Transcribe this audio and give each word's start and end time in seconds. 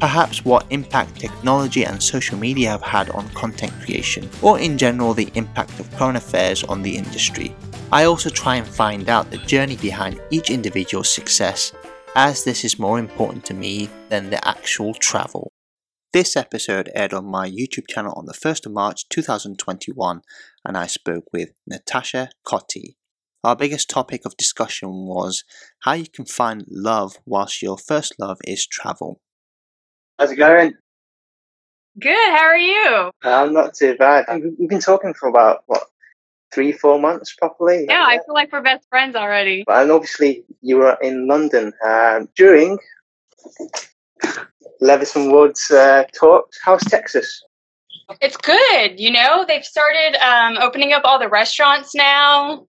perhaps 0.00 0.44
what 0.44 0.66
impact 0.70 1.20
technology 1.20 1.84
and 1.84 2.02
social 2.02 2.38
media 2.38 2.70
have 2.70 2.82
had 2.82 3.10
on 3.10 3.28
content 3.30 3.72
creation, 3.82 4.28
or 4.42 4.58
in 4.58 4.78
general 4.78 5.14
the 5.14 5.30
impact 5.34 5.78
of 5.80 5.90
current 5.96 6.16
affairs 6.16 6.62
on 6.64 6.82
the 6.82 6.96
industry. 6.96 7.54
I 7.92 8.04
also 8.04 8.30
try 8.30 8.56
and 8.56 8.66
find 8.66 9.08
out 9.08 9.30
the 9.30 9.38
journey 9.38 9.76
behind 9.76 10.20
each 10.30 10.50
individual's 10.50 11.14
success, 11.14 11.72
as 12.16 12.44
this 12.44 12.64
is 12.64 12.78
more 12.78 12.98
important 12.98 13.44
to 13.46 13.54
me 13.54 13.88
than 14.08 14.30
the 14.30 14.46
actual 14.46 14.94
travel. 14.94 15.52
This 16.12 16.36
episode 16.36 16.90
aired 16.94 17.12
on 17.12 17.24
my 17.24 17.50
YouTube 17.50 17.88
channel 17.88 18.14
on 18.16 18.26
the 18.26 18.34
1st 18.34 18.66
of 18.66 18.72
March 18.72 19.08
2021, 19.08 20.22
and 20.64 20.76
I 20.76 20.86
spoke 20.86 21.24
with 21.32 21.50
Natasha 21.66 22.30
Cotti. 22.46 22.96
Our 23.42 23.56
biggest 23.56 23.90
topic 23.90 24.24
of 24.24 24.36
discussion 24.36 24.90
was 24.90 25.44
how 25.80 25.92
you 25.94 26.06
can 26.06 26.24
find 26.24 26.64
love 26.70 27.18
whilst 27.26 27.62
your 27.62 27.76
first 27.76 28.14
love 28.18 28.38
is 28.44 28.66
travel. 28.66 29.20
How's 30.18 30.30
it 30.30 30.36
going? 30.36 30.74
Good. 31.98 32.32
How 32.32 32.44
are 32.44 32.56
you? 32.56 33.10
I'm 33.22 33.52
not 33.52 33.74
too 33.74 33.96
bad. 33.96 34.26
We've 34.58 34.68
been 34.68 34.80
talking 34.80 35.12
for 35.14 35.28
about 35.28 35.64
what 35.66 35.82
three, 36.52 36.70
four 36.70 37.00
months 37.00 37.34
properly. 37.34 37.86
Yeah, 37.88 38.04
I 38.06 38.18
feel 38.24 38.34
like 38.34 38.52
we're 38.52 38.62
best 38.62 38.88
friends 38.88 39.16
already. 39.16 39.64
And 39.66 39.90
obviously, 39.90 40.44
you 40.60 40.76
were 40.76 40.96
in 41.02 41.26
London 41.26 41.72
um, 41.84 42.28
during 42.36 42.78
Levison 44.80 45.32
Wood's 45.32 45.68
uh, 45.70 46.04
talks. 46.18 46.58
How's 46.62 46.84
Texas? 46.84 47.42
It's 48.20 48.36
good. 48.36 49.00
You 49.00 49.10
know, 49.10 49.44
they've 49.48 49.64
started 49.64 50.16
um, 50.24 50.58
opening 50.58 50.92
up 50.92 51.02
all 51.04 51.18
the 51.18 51.28
restaurants 51.28 51.94
now. 51.94 52.66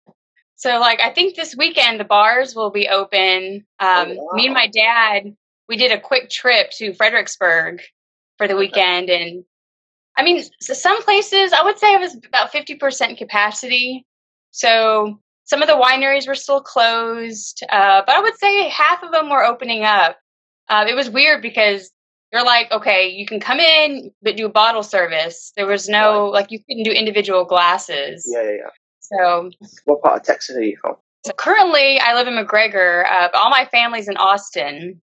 So, 0.54 0.78
like, 0.78 1.00
I 1.00 1.10
think 1.10 1.34
this 1.34 1.56
weekend 1.56 1.98
the 1.98 2.04
bars 2.04 2.54
will 2.54 2.70
be 2.70 2.88
open. 2.88 3.64
Um, 3.80 4.12
oh, 4.12 4.14
wow. 4.16 4.30
Me 4.34 4.44
and 4.44 4.54
my 4.54 4.68
dad 4.68 5.34
we 5.68 5.76
did 5.76 5.92
a 5.92 6.00
quick 6.00 6.30
trip 6.30 6.70
to 6.72 6.94
Fredericksburg 6.94 7.80
for 8.38 8.48
the 8.48 8.56
weekend 8.56 9.10
and 9.10 9.44
I 10.16 10.22
mean 10.22 10.42
some 10.60 11.02
places 11.02 11.52
I 11.52 11.64
would 11.64 11.78
say 11.78 11.94
it 11.94 12.00
was 12.00 12.16
about 12.26 12.52
50% 12.52 13.16
capacity. 13.16 14.06
So 14.50 15.18
some 15.44 15.62
of 15.62 15.68
the 15.68 15.74
wineries 15.74 16.26
were 16.26 16.34
still 16.34 16.60
closed, 16.60 17.62
uh, 17.68 18.02
but 18.06 18.14
I 18.14 18.20
would 18.20 18.38
say 18.38 18.68
half 18.68 19.02
of 19.02 19.12
them 19.12 19.30
were 19.30 19.44
opening 19.44 19.84
up. 19.84 20.18
Uh, 20.68 20.86
it 20.88 20.94
was 20.94 21.10
weird 21.10 21.42
because 21.42 21.90
you're 22.32 22.44
like, 22.44 22.70
okay, 22.72 23.08
you 23.08 23.26
can 23.26 23.40
come 23.40 23.60
in 23.60 24.10
but 24.22 24.36
do 24.36 24.46
a 24.46 24.50
bottle 24.50 24.82
service. 24.82 25.52
There 25.56 25.66
was 25.66 25.88
no 25.88 26.24
right. 26.24 26.32
like 26.32 26.50
you 26.50 26.58
couldn't 26.60 26.84
do 26.84 26.90
individual 26.90 27.44
glasses. 27.44 28.26
Yeah, 28.26 28.42
yeah, 28.42 28.50
yeah. 28.50 28.70
So, 29.00 29.50
what 29.84 30.00
part 30.00 30.20
of 30.20 30.26
Texas 30.26 30.56
are 30.56 30.62
you 30.62 30.76
from? 30.80 30.96
So 31.26 31.32
currently, 31.32 32.00
I 32.00 32.14
live 32.14 32.26
in 32.26 32.34
McGregor. 32.34 33.04
Uh, 33.10 33.28
all 33.34 33.50
my 33.50 33.66
family's 33.70 34.08
in 34.08 34.16
Austin. 34.16 35.00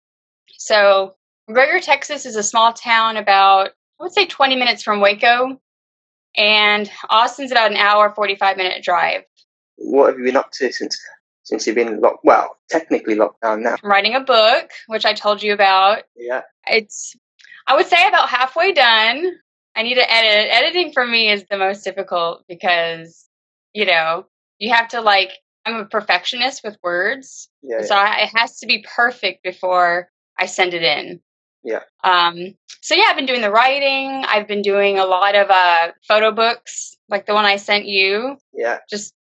So, 0.65 1.17
McGregor, 1.51 1.83
Texas 1.83 2.25
is 2.25 2.37
a 2.37 2.43
small 2.43 2.73
town 2.73 3.17
about, 3.17 3.71
I 4.01 4.05
would 4.05 4.13
say, 4.13 4.27
20 4.27 4.55
minutes 4.55 4.85
from 4.85 5.01
Waco. 5.01 5.61
And 6.37 6.89
Austin's 7.11 7.51
about 7.51 7.73
an 7.73 7.77
hour, 7.77 8.15
45 8.15 8.57
minute 8.57 8.85
drive. 8.85 9.23
What 9.75 10.11
have 10.11 10.19
you 10.19 10.25
been 10.25 10.37
up 10.37 10.53
to 10.53 10.73
since 10.73 10.97
since 11.43 11.67
you've 11.67 11.75
been 11.75 12.01
locked? 12.01 12.25
Well, 12.25 12.57
technically 12.71 13.17
locked 13.17 13.43
down 13.43 13.65
now. 13.65 13.75
I'm 13.83 13.91
writing 13.91 14.15
a 14.15 14.21
book, 14.21 14.71
which 14.87 15.05
I 15.05 15.15
told 15.15 15.43
you 15.43 15.53
about. 15.53 16.05
Yeah. 16.15 16.43
It's, 16.69 17.17
I 17.67 17.75
would 17.75 17.87
say, 17.87 18.07
about 18.07 18.29
halfway 18.29 18.73
done. 18.73 19.33
I 19.75 19.83
need 19.83 19.97
to 19.97 20.11
edit. 20.11 20.53
Editing 20.53 20.93
for 20.93 21.05
me 21.05 21.29
is 21.29 21.45
the 21.51 21.59
most 21.59 21.83
difficult 21.83 22.45
because, 22.49 23.27
you 23.73 23.85
know, 23.85 24.27
you 24.61 24.73
have 24.73 24.87
to 24.89 25.01
like, 25.01 25.33
I'm 25.67 25.75
a 25.75 25.87
perfectionist 25.87 26.63
with 26.63 26.77
words. 26.85 27.49
Yeah, 27.63 27.83
so 27.83 27.97
I, 27.97 28.23
it 28.23 28.39
has 28.39 28.61
to 28.61 28.67
be 28.67 28.87
perfect 28.95 29.43
before 29.43 30.09
I 30.39 30.47
send 30.47 30.75
it 30.75 30.83
in. 30.83 31.21
Yeah. 31.65 31.81
Um, 32.03 32.55
so 32.81 32.95
yeah, 32.95 33.05
I've 33.09 33.17
been 33.17 33.27
doing 33.27 33.43
the 33.43 33.51
writing. 33.51 34.25
I've 34.27 34.49
been 34.49 34.63
doing 34.63 34.99
a 34.99 35.05
lot 35.05 35.35
of 35.35 35.49
uh, 35.51 35.93
photo 36.09 36.33
books, 36.33 36.97
like 37.09 37.27
the 37.27 37.35
one 37.35 37.45
I 37.45 37.57
sent 37.57 37.87
you. 37.87 38.37
Yeah. 38.53 38.79
Just 38.91 39.15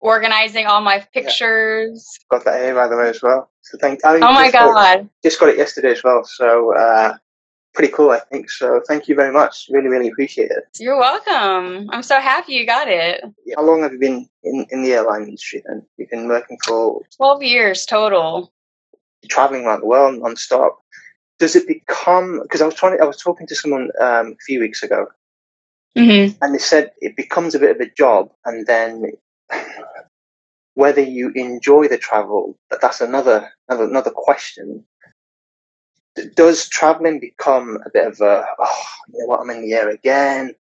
organizing 0.00 0.66
all 0.66 0.80
my 0.80 1.06
pictures. 1.12 2.06
Yeah. 2.20 2.38
Got 2.38 2.44
that 2.46 2.60
here 2.60 2.74
by 2.74 2.88
the 2.88 2.96
way 2.96 3.10
as 3.10 3.22
well. 3.22 3.50
So 3.60 3.78
thank. 3.78 4.04
I 4.04 4.14
mean, 4.14 4.22
oh 4.22 4.32
my 4.32 4.50
god! 4.50 4.74
Got, 4.74 5.08
just 5.22 5.38
got 5.38 5.50
it 5.50 5.58
yesterday 5.58 5.92
as 5.92 6.02
well. 6.02 6.24
So 6.24 6.74
uh, 6.74 7.14
pretty 7.74 7.92
cool, 7.92 8.10
I 8.10 8.20
think. 8.20 8.50
So 8.50 8.80
thank 8.88 9.08
you 9.08 9.14
very 9.14 9.32
much. 9.32 9.68
Really, 9.70 9.88
really 9.88 10.08
appreciate 10.08 10.50
it. 10.50 10.64
You're 10.78 10.98
welcome. 10.98 11.88
I'm 11.90 12.02
so 12.02 12.18
happy 12.20 12.54
you 12.54 12.66
got 12.66 12.88
it. 12.88 13.22
How 13.56 13.62
long 13.62 13.82
have 13.82 13.92
you 13.92 13.98
been 13.98 14.28
in, 14.42 14.66
in 14.70 14.82
the 14.82 14.92
airline 14.92 15.24
industry 15.24 15.62
then? 15.66 15.86
You've 15.96 16.10
been 16.10 16.28
working 16.28 16.58
for 16.64 17.02
12 17.16 17.42
years 17.42 17.86
total 17.86 18.52
traveling 19.28 19.64
around 19.64 19.80
the 19.80 19.86
world 19.86 20.20
non-stop. 20.20 20.78
Does 21.38 21.56
it 21.56 21.66
become 21.66 22.40
because 22.42 22.62
i 22.62 22.66
was 22.66 22.74
trying 22.74 22.96
to, 22.96 23.02
i 23.02 23.06
was 23.06 23.16
talking 23.16 23.46
to 23.48 23.54
someone 23.56 23.90
um, 24.00 24.32
a 24.32 24.44
few 24.46 24.60
weeks 24.60 24.82
ago. 24.82 25.06
Mm-hmm. 25.96 26.42
and 26.42 26.54
they 26.54 26.58
said 26.58 26.90
it 27.02 27.16
becomes 27.16 27.54
a 27.54 27.58
bit 27.58 27.76
of 27.76 27.80
a 27.80 27.90
job 27.90 28.30
and 28.46 28.66
then 28.66 29.12
whether 30.74 31.02
you 31.02 31.30
enjoy 31.34 31.86
the 31.86 31.98
travel, 31.98 32.58
that's 32.80 33.02
another 33.02 33.50
another, 33.68 33.84
another 33.84 34.10
question. 34.10 34.84
Does 36.34 36.68
traveling 36.68 37.20
become 37.20 37.78
a 37.84 37.90
bit 37.90 38.06
of 38.06 38.20
a 38.20 38.46
oh 38.58 38.84
you 39.12 39.18
know 39.18 39.26
what 39.26 39.40
i'm 39.40 39.50
in 39.50 39.62
the 39.62 39.72
air 39.74 39.90
again. 39.90 40.54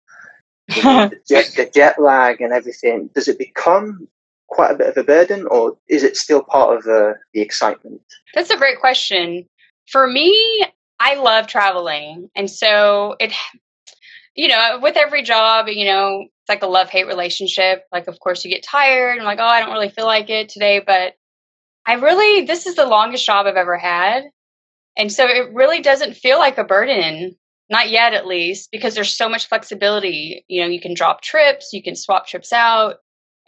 You 0.75 0.83
know, 0.83 1.09
the, 1.09 1.19
jet, 1.27 1.53
the 1.55 1.69
jet 1.73 2.01
lag 2.01 2.41
and 2.41 2.53
everything 2.53 3.09
does 3.13 3.27
it 3.27 3.37
become 3.37 4.07
quite 4.49 4.71
a 4.71 4.75
bit 4.75 4.87
of 4.87 4.97
a 4.97 5.03
burden, 5.03 5.47
or 5.47 5.77
is 5.87 6.03
it 6.03 6.17
still 6.17 6.43
part 6.43 6.77
of 6.77 6.83
the, 6.83 7.15
the 7.33 7.41
excitement? 7.41 8.01
That's 8.33 8.49
a 8.49 8.57
great 8.57 8.79
question. 8.79 9.45
For 9.87 10.07
me, 10.07 10.63
I 10.99 11.15
love 11.15 11.47
traveling. 11.47 12.29
And 12.35 12.49
so 12.49 13.15
it, 13.19 13.33
you 14.35 14.47
know, 14.47 14.79
with 14.81 14.97
every 14.97 15.23
job, 15.23 15.67
you 15.67 15.85
know, 15.85 16.21
it's 16.21 16.49
like 16.49 16.63
a 16.63 16.67
love 16.67 16.89
hate 16.89 17.07
relationship. 17.07 17.85
Like, 17.91 18.07
of 18.07 18.19
course, 18.19 18.43
you 18.43 18.51
get 18.51 18.63
tired. 18.63 19.17
I'm 19.17 19.25
like, 19.25 19.39
oh, 19.39 19.43
I 19.43 19.61
don't 19.61 19.73
really 19.73 19.89
feel 19.89 20.05
like 20.05 20.29
it 20.29 20.49
today. 20.49 20.81
But 20.85 21.13
I 21.85 21.93
really, 21.93 22.45
this 22.45 22.65
is 22.65 22.75
the 22.75 22.85
longest 22.85 23.25
job 23.25 23.45
I've 23.45 23.55
ever 23.55 23.77
had. 23.77 24.23
And 24.97 25.11
so 25.11 25.25
it 25.25 25.53
really 25.53 25.81
doesn't 25.81 26.15
feel 26.15 26.39
like 26.39 26.57
a 26.57 26.63
burden, 26.63 27.35
not 27.69 27.89
yet 27.89 28.13
at 28.13 28.27
least, 28.27 28.69
because 28.71 28.95
there's 28.95 29.15
so 29.15 29.29
much 29.29 29.47
flexibility. 29.47 30.43
You 30.47 30.61
know, 30.61 30.67
you 30.67 30.81
can 30.81 30.93
drop 30.93 31.21
trips, 31.21 31.69
you 31.71 31.81
can 31.81 31.95
swap 31.95 32.27
trips 32.27 32.51
out. 32.51 32.97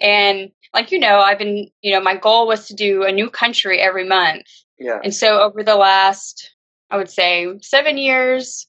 And 0.02 0.52
like 0.74 0.92
you 0.92 1.00
know, 1.00 1.20
I've 1.20 1.40
been, 1.40 1.70
you 1.82 1.94
know, 1.94 2.02
my 2.02 2.16
goal 2.16 2.48
was 2.48 2.68
to 2.68 2.74
do 2.74 3.04
a 3.04 3.12
new 3.12 3.30
country 3.30 3.80
every 3.80 4.08
month. 4.08 4.46
Yeah. 4.80 5.00
And 5.04 5.14
so 5.14 5.42
over 5.42 5.64
the 5.64 5.76
last, 5.76 6.52
I 6.90 6.98
would 6.98 7.10
say, 7.10 7.48
seven 7.62 7.98
years 7.98 8.68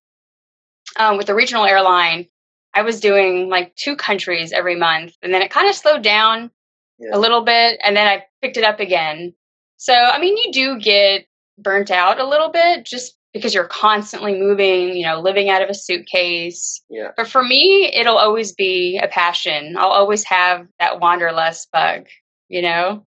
um, 0.97 1.17
with 1.17 1.27
the 1.27 1.35
regional 1.35 1.65
airline, 1.65 2.27
I 2.75 2.83
was 2.83 3.01
doing 3.01 3.49
like 3.49 3.75
two 3.77 3.97
countries 3.97 4.53
every 4.53 4.77
month, 4.77 5.15
and 5.23 5.33
then 5.33 5.43
it 5.43 5.51
kind 5.51 5.69
of 5.69 5.75
slowed 5.75 6.03
down 6.03 6.51
yeah. 6.99 7.11
a 7.13 7.19
little 7.19 7.43
bit, 7.43 7.81
and 7.83 7.97
then 7.97 8.07
I 8.07 8.25
picked 8.41 8.57
it 8.57 8.65
up 8.65 8.81
again. 8.81 9.35
So 9.77 9.95
I 9.95 10.19
mean, 10.19 10.37
you 10.37 10.53
do 10.53 10.81
get 10.81 11.27
burnt 11.59 11.91
out 11.91 12.21
a 12.21 12.29
little 12.29 12.51
bit 12.51 12.85
just 12.85 13.17
because 13.33 13.55
you're 13.55 13.65
constantly 13.65 14.39
moving, 14.39 14.97
you 14.97 15.07
know, 15.07 15.21
living 15.21 15.49
out 15.49 15.63
of 15.63 15.71
a 15.71 15.75
suitcase. 15.75 16.83
Yeah. 16.91 17.13
But 17.17 17.29
for 17.29 17.43
me, 17.43 17.91
it'll 17.95 18.19
always 18.19 18.53
be 18.53 18.99
a 19.03 19.09
passion. 19.09 19.77
I'll 19.79 19.89
always 19.89 20.25
have 20.25 20.67
that 20.79 21.01
wanderlust 21.01 21.71
bug, 21.73 22.07
you 22.49 22.63
know? 22.63 23.07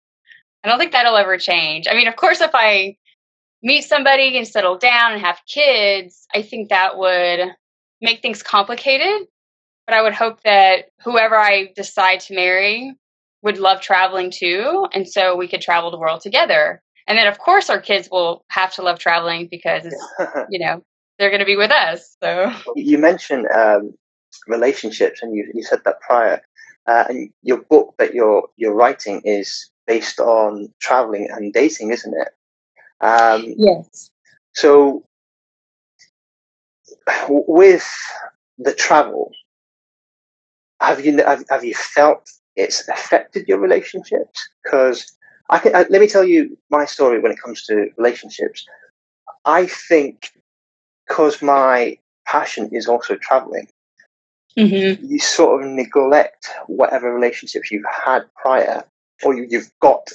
I 0.63 0.69
don't 0.69 0.79
think 0.79 0.93
that'll 0.93 1.17
ever 1.17 1.37
change. 1.37 1.87
I 1.91 1.95
mean, 1.95 2.09
of 2.09 2.17
course, 2.17 2.41
if 2.41 2.53
I 2.55 2.97
meet 3.63 3.85
somebody 3.85 4.39
and 4.39 4.49
settle 4.49 4.79
down 4.79 5.13
and 5.13 5.21
have 5.21 5.41
kids, 5.47 6.27
I 6.35 6.41
think 6.41 6.71
that 6.71 6.97
would 6.97 7.41
make 8.01 8.23
things 8.23 8.43
complicated. 8.43 9.29
But 9.87 9.95
I 9.95 10.01
would 10.01 10.15
hope 10.15 10.43
that 10.45 10.87
whoever 11.03 11.37
I 11.37 11.71
decide 11.77 12.21
to 12.21 12.35
marry 12.35 12.95
would 13.43 13.59
love 13.59 13.83
traveling 13.83 14.31
too. 14.31 14.87
And 14.95 15.07
so 15.07 15.37
we 15.37 15.49
could 15.49 15.61
travel 15.61 15.91
the 15.91 15.99
world 15.99 16.23
together 16.23 16.83
and 17.07 17.19
then 17.19 17.27
of 17.27 17.39
course 17.39 17.71
our 17.71 17.81
kids 17.81 18.09
will 18.11 18.45
have 18.49 18.73
to 18.75 18.83
love 18.83 18.99
traveling 18.99 19.49
because 19.51 19.85
you 20.51 20.59
know 20.59 20.83
they're 21.19 21.31
going 21.31 21.41
to 21.41 21.47
be 21.47 21.57
with 21.57 21.71
us 21.71 22.17
so. 22.23 22.53
You 22.75 22.99
mentioned 22.99 23.47
um, 23.55 23.95
relationships 24.49 25.23
and 25.23 25.35
you, 25.35 25.51
you 25.55 25.63
said 25.63 25.81
that 25.85 26.01
prior 26.01 26.41
uh, 26.87 27.05
and 27.09 27.31
your 27.43 27.63
book 27.63 27.95
that 27.99 28.15
you're 28.15 28.49
you're 28.57 28.75
writing 28.75 29.21
is 29.25 29.71
based 29.87 30.21
on 30.21 30.73
traveling 30.81 31.29
and 31.31 31.53
dating 31.53 31.91
isn't 31.91 32.15
it? 32.15 32.29
Um, 33.01 33.55
yes. 33.57 34.11
so 34.55 35.05
with 37.29 37.91
the 38.59 38.73
travel 38.73 39.33
have 40.81 41.05
you 41.05 41.17
have, 41.19 41.45
have 41.51 41.65
you 41.65 41.75
felt 41.75 42.31
it's 42.57 42.87
affected 42.89 43.49
your 43.49 43.59
relationships? 43.59 44.49
Because 44.63 45.13
I 45.55 45.59
can, 45.61 45.75
I, 45.75 45.87
let 45.89 46.01
me 46.01 46.09
tell 46.09 46.25
you 46.25 46.59
my 46.71 46.85
story 46.85 47.21
when 47.21 47.31
it 47.31 47.41
comes 47.41 47.65
to 47.67 47.89
relationships. 47.97 48.67
I 49.45 49.67
think 49.67 50.33
because 51.07 51.41
my 51.43 51.97
passion 52.27 52.69
is 52.73 52.89
also 52.89 53.15
traveling, 53.17 53.69
Mm-hmm. 54.57 55.05
you 55.05 55.19
sort 55.19 55.65
of 55.65 55.69
neglect 55.69 56.49
whatever 56.69 57.13
relationships 57.13 57.73
you've 57.73 57.83
had 58.07 58.23
prior 58.37 58.85
or 59.25 59.35
you, 59.35 59.49
you've 59.51 59.73
got. 59.81 60.13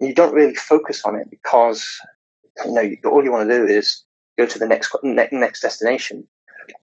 And 0.00 0.08
you 0.08 0.14
don't 0.14 0.34
really 0.34 0.54
focus 0.54 1.04
on 1.04 1.16
it 1.16 1.28
because 1.28 1.86
you 2.64 2.72
know 2.72 2.80
you, 2.80 2.96
all 3.04 3.22
you 3.22 3.30
want 3.30 3.46
to 3.48 3.58
do 3.58 3.66
is 3.66 4.02
go 4.38 4.46
to 4.46 4.58
the 4.58 4.66
next 4.66 4.94
ne- 5.02 5.28
next 5.32 5.60
destination. 5.60 6.26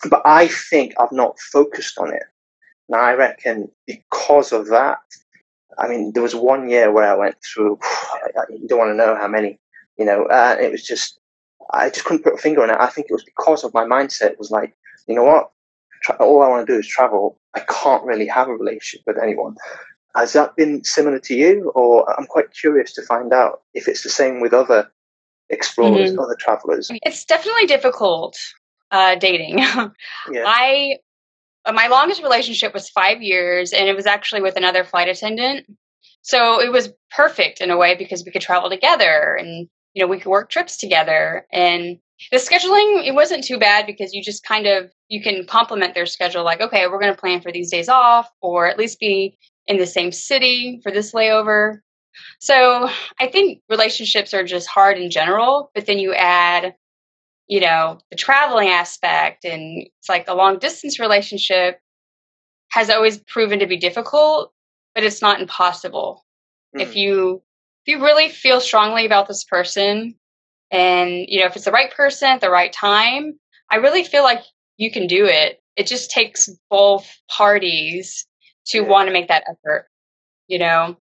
But 0.09 0.21
I 0.25 0.49
think 0.49 0.93
I've 0.99 1.13
not 1.13 1.39
focused 1.39 1.97
on 1.97 2.13
it. 2.13 2.23
Now 2.89 2.99
I 2.99 3.13
reckon 3.13 3.71
because 3.87 4.51
of 4.51 4.67
that, 4.67 4.99
I 5.79 5.87
mean, 5.87 6.11
there 6.13 6.23
was 6.23 6.35
one 6.35 6.69
year 6.69 6.91
where 6.91 7.11
I 7.11 7.15
went 7.15 7.35
through. 7.43 7.79
You 8.49 8.67
don't 8.67 8.79
want 8.79 8.91
to 8.91 8.95
know 8.95 9.15
how 9.15 9.27
many. 9.27 9.59
You 9.97 10.05
know, 10.05 10.25
uh, 10.25 10.55
it 10.59 10.71
was 10.71 10.85
just 10.85 11.19
I 11.71 11.89
just 11.89 12.05
couldn't 12.05 12.23
put 12.23 12.33
a 12.33 12.37
finger 12.37 12.63
on 12.63 12.69
it. 12.69 12.77
I 12.79 12.87
think 12.87 13.07
it 13.09 13.13
was 13.13 13.23
because 13.23 13.63
of 13.63 13.73
my 13.73 13.83
mindset. 13.83 14.37
Was 14.37 14.51
like, 14.51 14.75
you 15.07 15.15
know 15.15 15.23
what? 15.23 15.51
Tra- 16.03 16.15
all 16.17 16.41
I 16.41 16.47
want 16.47 16.65
to 16.65 16.73
do 16.73 16.79
is 16.79 16.87
travel. 16.87 17.39
I 17.53 17.61
can't 17.61 18.03
really 18.03 18.27
have 18.27 18.47
a 18.47 18.53
relationship 18.53 19.01
with 19.05 19.17
anyone. 19.21 19.55
Has 20.15 20.33
that 20.33 20.55
been 20.55 20.83
similar 20.83 21.19
to 21.19 21.35
you, 21.35 21.71
or 21.75 22.09
I'm 22.17 22.25
quite 22.25 22.51
curious 22.51 22.93
to 22.93 23.01
find 23.03 23.31
out 23.33 23.61
if 23.73 23.87
it's 23.87 24.03
the 24.03 24.09
same 24.09 24.41
with 24.41 24.53
other 24.53 24.89
explorers, 25.49 26.17
other 26.17 26.37
travelers? 26.39 26.89
It's 27.03 27.25
definitely 27.25 27.67
difficult 27.67 28.37
uh, 28.91 29.15
dating. 29.15 29.59
Yeah. 30.31 30.43
I 30.45 30.97
my 31.67 31.87
longest 31.87 32.23
relationship 32.23 32.73
was 32.73 32.89
five 32.89 33.21
years, 33.21 33.73
and 33.73 33.87
it 33.87 33.95
was 33.95 34.05
actually 34.05 34.41
with 34.41 34.55
another 34.55 34.83
flight 34.83 35.07
attendant. 35.07 35.65
So 36.21 36.61
it 36.61 36.71
was 36.71 36.89
perfect 37.11 37.61
in 37.61 37.71
a 37.71 37.77
way 37.77 37.95
because 37.95 38.23
we 38.25 38.31
could 38.31 38.41
travel 38.41 38.69
together, 38.69 39.35
and 39.35 39.67
you 39.93 40.03
know 40.03 40.07
we 40.07 40.19
could 40.19 40.29
work 40.29 40.49
trips 40.49 40.77
together. 40.77 41.45
And 41.51 41.99
the 42.31 42.37
scheduling 42.37 43.05
it 43.05 43.13
wasn't 43.13 43.43
too 43.43 43.57
bad 43.57 43.85
because 43.85 44.13
you 44.13 44.21
just 44.21 44.43
kind 44.43 44.67
of 44.67 44.91
you 45.07 45.21
can 45.21 45.45
complement 45.45 45.93
their 45.93 46.05
schedule. 46.05 46.43
Like, 46.43 46.61
okay, 46.61 46.87
we're 46.87 46.99
going 46.99 47.13
to 47.13 47.19
plan 47.19 47.41
for 47.41 47.51
these 47.51 47.71
days 47.71 47.89
off, 47.89 48.29
or 48.41 48.67
at 48.67 48.77
least 48.77 48.99
be 48.99 49.37
in 49.67 49.77
the 49.77 49.87
same 49.87 50.11
city 50.11 50.79
for 50.83 50.91
this 50.91 51.13
layover. 51.13 51.79
So 52.39 52.89
I 53.19 53.27
think 53.27 53.61
relationships 53.69 54.33
are 54.33 54.43
just 54.43 54.67
hard 54.67 54.97
in 54.97 55.09
general, 55.09 55.71
but 55.73 55.85
then 55.85 55.99
you 55.99 56.13
add 56.13 56.75
you 57.49 57.61
know 57.61 57.99
the 58.11 58.17
traveling 58.17 58.69
aspect 58.69 59.45
and 59.45 59.83
it's 59.99 60.09
like 60.09 60.29
a 60.29 60.35
long 60.35 60.59
distance 60.59 60.99
relationship 60.99 61.81
has 62.71 62.89
always 62.89 63.19
proven 63.19 63.59
to 63.59 63.67
be 63.67 63.77
difficult 63.77 64.53
but 64.95 65.03
it's 65.03 65.21
not 65.21 65.41
impossible 65.41 66.25
if 66.73 66.93
Mm. 66.93 66.95
you 66.95 67.43
if 67.85 67.93
you 67.93 68.03
really 68.05 68.29
feel 68.29 68.61
strongly 68.61 69.05
about 69.05 69.27
this 69.27 69.45
person 69.45 70.15
and 70.71 71.25
you 71.27 71.39
know 71.39 71.47
if 71.47 71.55
it's 71.55 71.65
the 71.65 71.71
right 71.71 71.93
person 71.93 72.29
at 72.29 72.41
the 72.41 72.49
right 72.51 72.73
time 72.73 73.39
i 73.71 73.77
really 73.77 74.03
feel 74.03 74.23
like 74.23 74.43
you 74.77 74.91
can 74.91 75.07
do 75.07 75.25
it 75.25 75.61
it 75.77 75.87
just 75.87 76.11
takes 76.11 76.49
both 76.69 77.07
parties 77.29 78.27
to 78.67 78.79
Yeah. 78.81 78.87
want 78.87 79.07
to 79.07 79.13
make 79.13 79.29
that 79.29 79.45
effort 79.49 79.87
you 80.47 80.59
know 80.59 80.97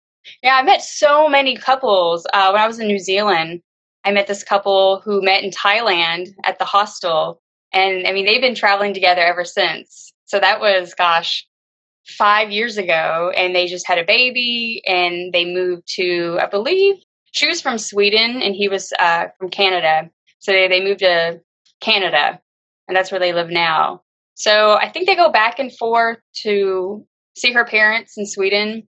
yeah 0.44 0.56
i 0.58 0.64
met 0.64 0.84
so 0.84 1.28
many 1.30 1.56
couples 1.58 2.26
uh, 2.34 2.50
when 2.52 2.62
i 2.62 2.68
was 2.68 2.80
in 2.80 2.88
new 2.88 3.00
zealand 3.00 3.62
I 4.06 4.12
met 4.12 4.28
this 4.28 4.44
couple 4.44 5.02
who 5.04 5.22
met 5.22 5.44
in 5.44 5.50
Thailand 5.50 6.30
at 6.44 6.60
the 6.60 6.66
hostel. 6.66 7.42
And 7.74 8.08
I 8.08 8.14
mean, 8.14 8.26
they've 8.26 8.42
been 8.42 8.56
traveling 8.56 8.94
together 8.94 9.22
ever 9.22 9.44
since. 9.44 10.14
So 10.26 10.40
that 10.40 10.62
was, 10.62 10.94
gosh, 10.94 11.46
five 12.08 12.52
years 12.52 12.78
ago. 12.78 13.32
And 13.36 13.56
they 13.56 13.66
just 13.66 13.88
had 13.88 13.98
a 13.98 14.06
baby 14.06 14.82
and 14.86 15.34
they 15.34 15.46
moved 15.46 15.88
to, 15.96 16.38
I 16.40 16.46
believe, 16.46 16.96
she 17.32 17.48
was 17.48 17.62
from 17.62 17.78
Sweden 17.78 18.42
and 18.42 18.56
he 18.56 18.70
was 18.70 18.94
uh, 18.98 19.28
from 19.38 19.50
Canada. 19.50 20.10
So 20.40 20.52
they, 20.52 20.68
they 20.68 20.84
moved 20.84 21.00
to 21.00 21.42
Canada 21.82 22.40
and 22.88 22.96
that's 22.96 23.12
where 23.12 23.20
they 23.20 23.34
live 23.34 23.50
now. 23.50 24.04
So 24.36 24.76
I 24.76 24.90
think 24.90 25.08
they 25.08 25.16
go 25.16 25.32
back 25.32 25.60
and 25.60 25.76
forth 25.76 26.20
to 26.44 27.06
see 27.36 27.54
her 27.54 27.66
parents 27.66 28.18
in 28.18 28.26
Sweden. 28.26 28.88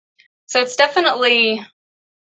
So 0.46 0.60
it's 0.60 0.76
definitely 0.76 1.64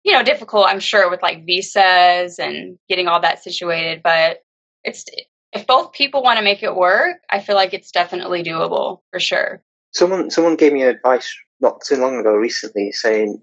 you 0.07 0.13
know 0.13 0.23
difficult 0.23 0.65
i'm 0.67 0.79
sure 0.79 1.09
with 1.11 1.21
like 1.21 1.45
visas 1.45 2.39
and 2.39 2.79
getting 2.89 3.07
all 3.07 3.21
that 3.21 3.43
situated 3.43 4.01
but 4.01 4.43
it's 4.83 5.05
if 5.53 5.67
both 5.67 5.91
people 5.91 6.23
want 6.23 6.37
to 6.37 6.43
make 6.43 6.63
it 6.63 6.75
work 6.75 7.17
i 7.29 7.39
feel 7.39 7.55
like 7.55 7.73
it's 7.73 7.91
definitely 7.91 8.43
doable 8.43 9.01
for 9.11 9.19
sure 9.19 9.61
Someone 9.93 10.29
someone 10.29 10.55
gave 10.55 10.73
me 10.73 10.83
advice 10.83 11.33
not 11.59 11.81
too 11.81 11.95
long 11.95 12.17
ago 12.17 12.33
recently 12.33 12.91
saying 12.91 13.41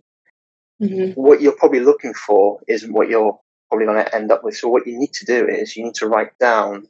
mm-hmm. 0.80 1.20
what 1.20 1.40
you're 1.40 1.56
probably 1.56 1.80
looking 1.80 2.14
for 2.14 2.60
isn't 2.68 2.92
what 2.92 3.08
you're 3.08 3.38
probably 3.68 3.86
going 3.86 4.04
to 4.04 4.14
end 4.14 4.30
up 4.30 4.44
with. 4.44 4.56
So 4.56 4.68
what 4.68 4.86
you 4.86 4.98
need 4.98 5.12
to 5.14 5.24
do 5.24 5.48
is 5.48 5.76
you 5.76 5.84
need 5.84 5.94
to 5.94 6.06
write 6.06 6.38
down 6.38 6.86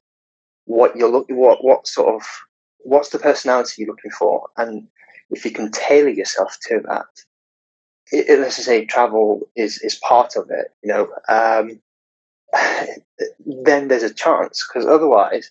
what 0.66 0.96
you're 0.96 1.10
looking 1.10 1.36
what 1.36 1.64
what 1.64 1.86
sort 1.86 2.14
of 2.14 2.26
what's 2.78 3.10
the 3.10 3.18
personality 3.18 3.74
you're 3.78 3.88
looking 3.88 4.10
for, 4.10 4.48
and 4.56 4.88
if 5.30 5.44
you 5.44 5.50
can 5.50 5.70
tailor 5.70 6.08
yourself 6.08 6.56
to 6.68 6.80
that. 6.88 7.06
It, 8.12 8.38
let's 8.38 8.56
say 8.56 8.84
travel 8.84 9.48
is 9.56 9.78
is 9.82 9.96
part 9.96 10.36
of 10.36 10.50
it, 10.50 10.72
you 10.82 10.88
know. 10.88 11.08
Um, 11.28 11.80
then 13.64 13.88
there's 13.88 14.02
a 14.02 14.12
chance 14.12 14.66
because 14.66 14.86
otherwise 14.86 15.50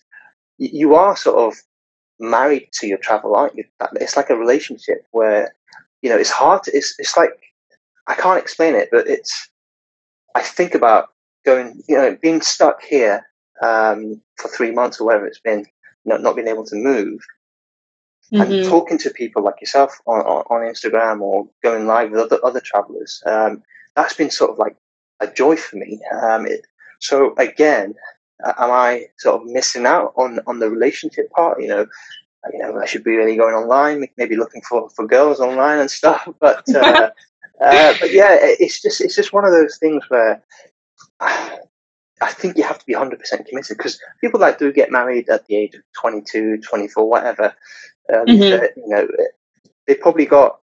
you 0.57 0.95
are 0.95 1.17
sort 1.17 1.37
of 1.37 1.59
married 2.19 2.69
to 2.73 2.87
your 2.87 2.99
travel, 2.99 3.35
aren't 3.35 3.55
you? 3.55 3.65
It's 3.95 4.15
like 4.15 4.29
a 4.29 4.37
relationship 4.37 5.05
where 5.11 5.53
you 6.01 6.09
know 6.09 6.17
it's 6.17 6.29
hard. 6.29 6.63
To, 6.63 6.71
it's 6.75 6.95
it's 6.99 7.17
like 7.17 7.31
I 8.07 8.15
can't 8.15 8.41
explain 8.41 8.75
it, 8.75 8.89
but 8.91 9.07
it's. 9.07 9.49
I 10.35 10.41
think 10.41 10.73
about 10.73 11.09
going, 11.45 11.83
you 11.87 11.95
know, 11.95 12.17
being 12.19 12.41
stuck 12.41 12.81
here 12.83 13.23
um, 13.61 14.19
for 14.37 14.47
three 14.47 14.71
months 14.71 14.99
or 14.99 15.05
whatever 15.05 15.27
it's 15.27 15.39
been, 15.39 15.65
not 16.05 16.21
not 16.21 16.35
being 16.35 16.47
able 16.47 16.65
to 16.65 16.75
move, 16.75 17.19
and 18.33 18.51
Mhm. 18.51 18.67
talking 18.67 18.97
to 18.97 19.09
people 19.11 19.43
like 19.43 19.61
yourself 19.61 19.99
on, 20.07 20.21
on, 20.21 20.61
Instagram 20.61 21.21
or 21.21 21.47
going 21.61 21.85
live 21.85 22.11
with 22.11 22.19
other 22.21 22.39
other 22.43 22.59
travelers. 22.59 23.21
Um, 23.25 23.63
that's 23.95 24.15
been 24.15 24.31
sort 24.31 24.51
of 24.51 24.57
like 24.57 24.75
a 25.19 25.27
joy 25.27 25.55
for 25.55 25.75
me. 25.77 26.01
Um, 26.11 26.47
it, 26.47 26.65
so 26.99 27.35
again, 27.37 27.95
am 28.43 28.71
I 28.71 29.07
sort 29.19 29.41
of 29.41 29.47
missing 29.47 29.85
out 29.85 30.13
on 30.17 30.39
on 30.47 30.59
the 30.59 30.69
relationship 30.69 31.29
part? 31.31 31.61
You 31.61 31.67
know, 31.67 31.85
you 32.51 32.59
know, 32.59 32.79
I 32.79 32.85
should 32.85 33.03
be 33.03 33.15
really 33.15 33.35
going 33.35 33.55
online, 33.55 34.07
maybe 34.17 34.35
looking 34.35 34.63
for, 34.67 34.89
for 34.89 35.05
girls 35.07 35.39
online 35.39 35.79
and 35.79 35.91
stuff. 35.91 36.27
But 36.39 36.63
uh, 36.75 37.11
uh, 37.61 37.93
but 37.99 38.11
yeah, 38.11 38.35
it's 38.41 38.81
just 38.81 38.99
it's 38.99 39.15
just 39.15 39.33
one 39.33 39.45
of 39.45 39.51
those 39.51 39.77
things 39.77 40.03
where 40.09 40.43
I 42.23 42.31
think 42.31 42.57
you 42.57 42.63
have 42.63 42.79
to 42.79 42.85
be 42.85 42.93
100% 42.93 43.19
committed 43.47 43.77
because 43.77 43.99
people 44.21 44.39
that 44.39 44.57
do 44.57 44.71
get 44.71 44.91
married 44.91 45.29
at 45.29 45.45
the 45.47 45.55
age 45.55 45.75
of 45.75 45.81
22, 45.99 46.59
24, 46.61 47.09
whatever, 47.09 47.53
um, 48.13 48.25
Mhm. 48.25 48.63
uh, 48.63 48.67
you 48.75 48.87
know, 48.87 49.07
they 49.87 49.95
probably 49.95 50.25
got 50.25 50.59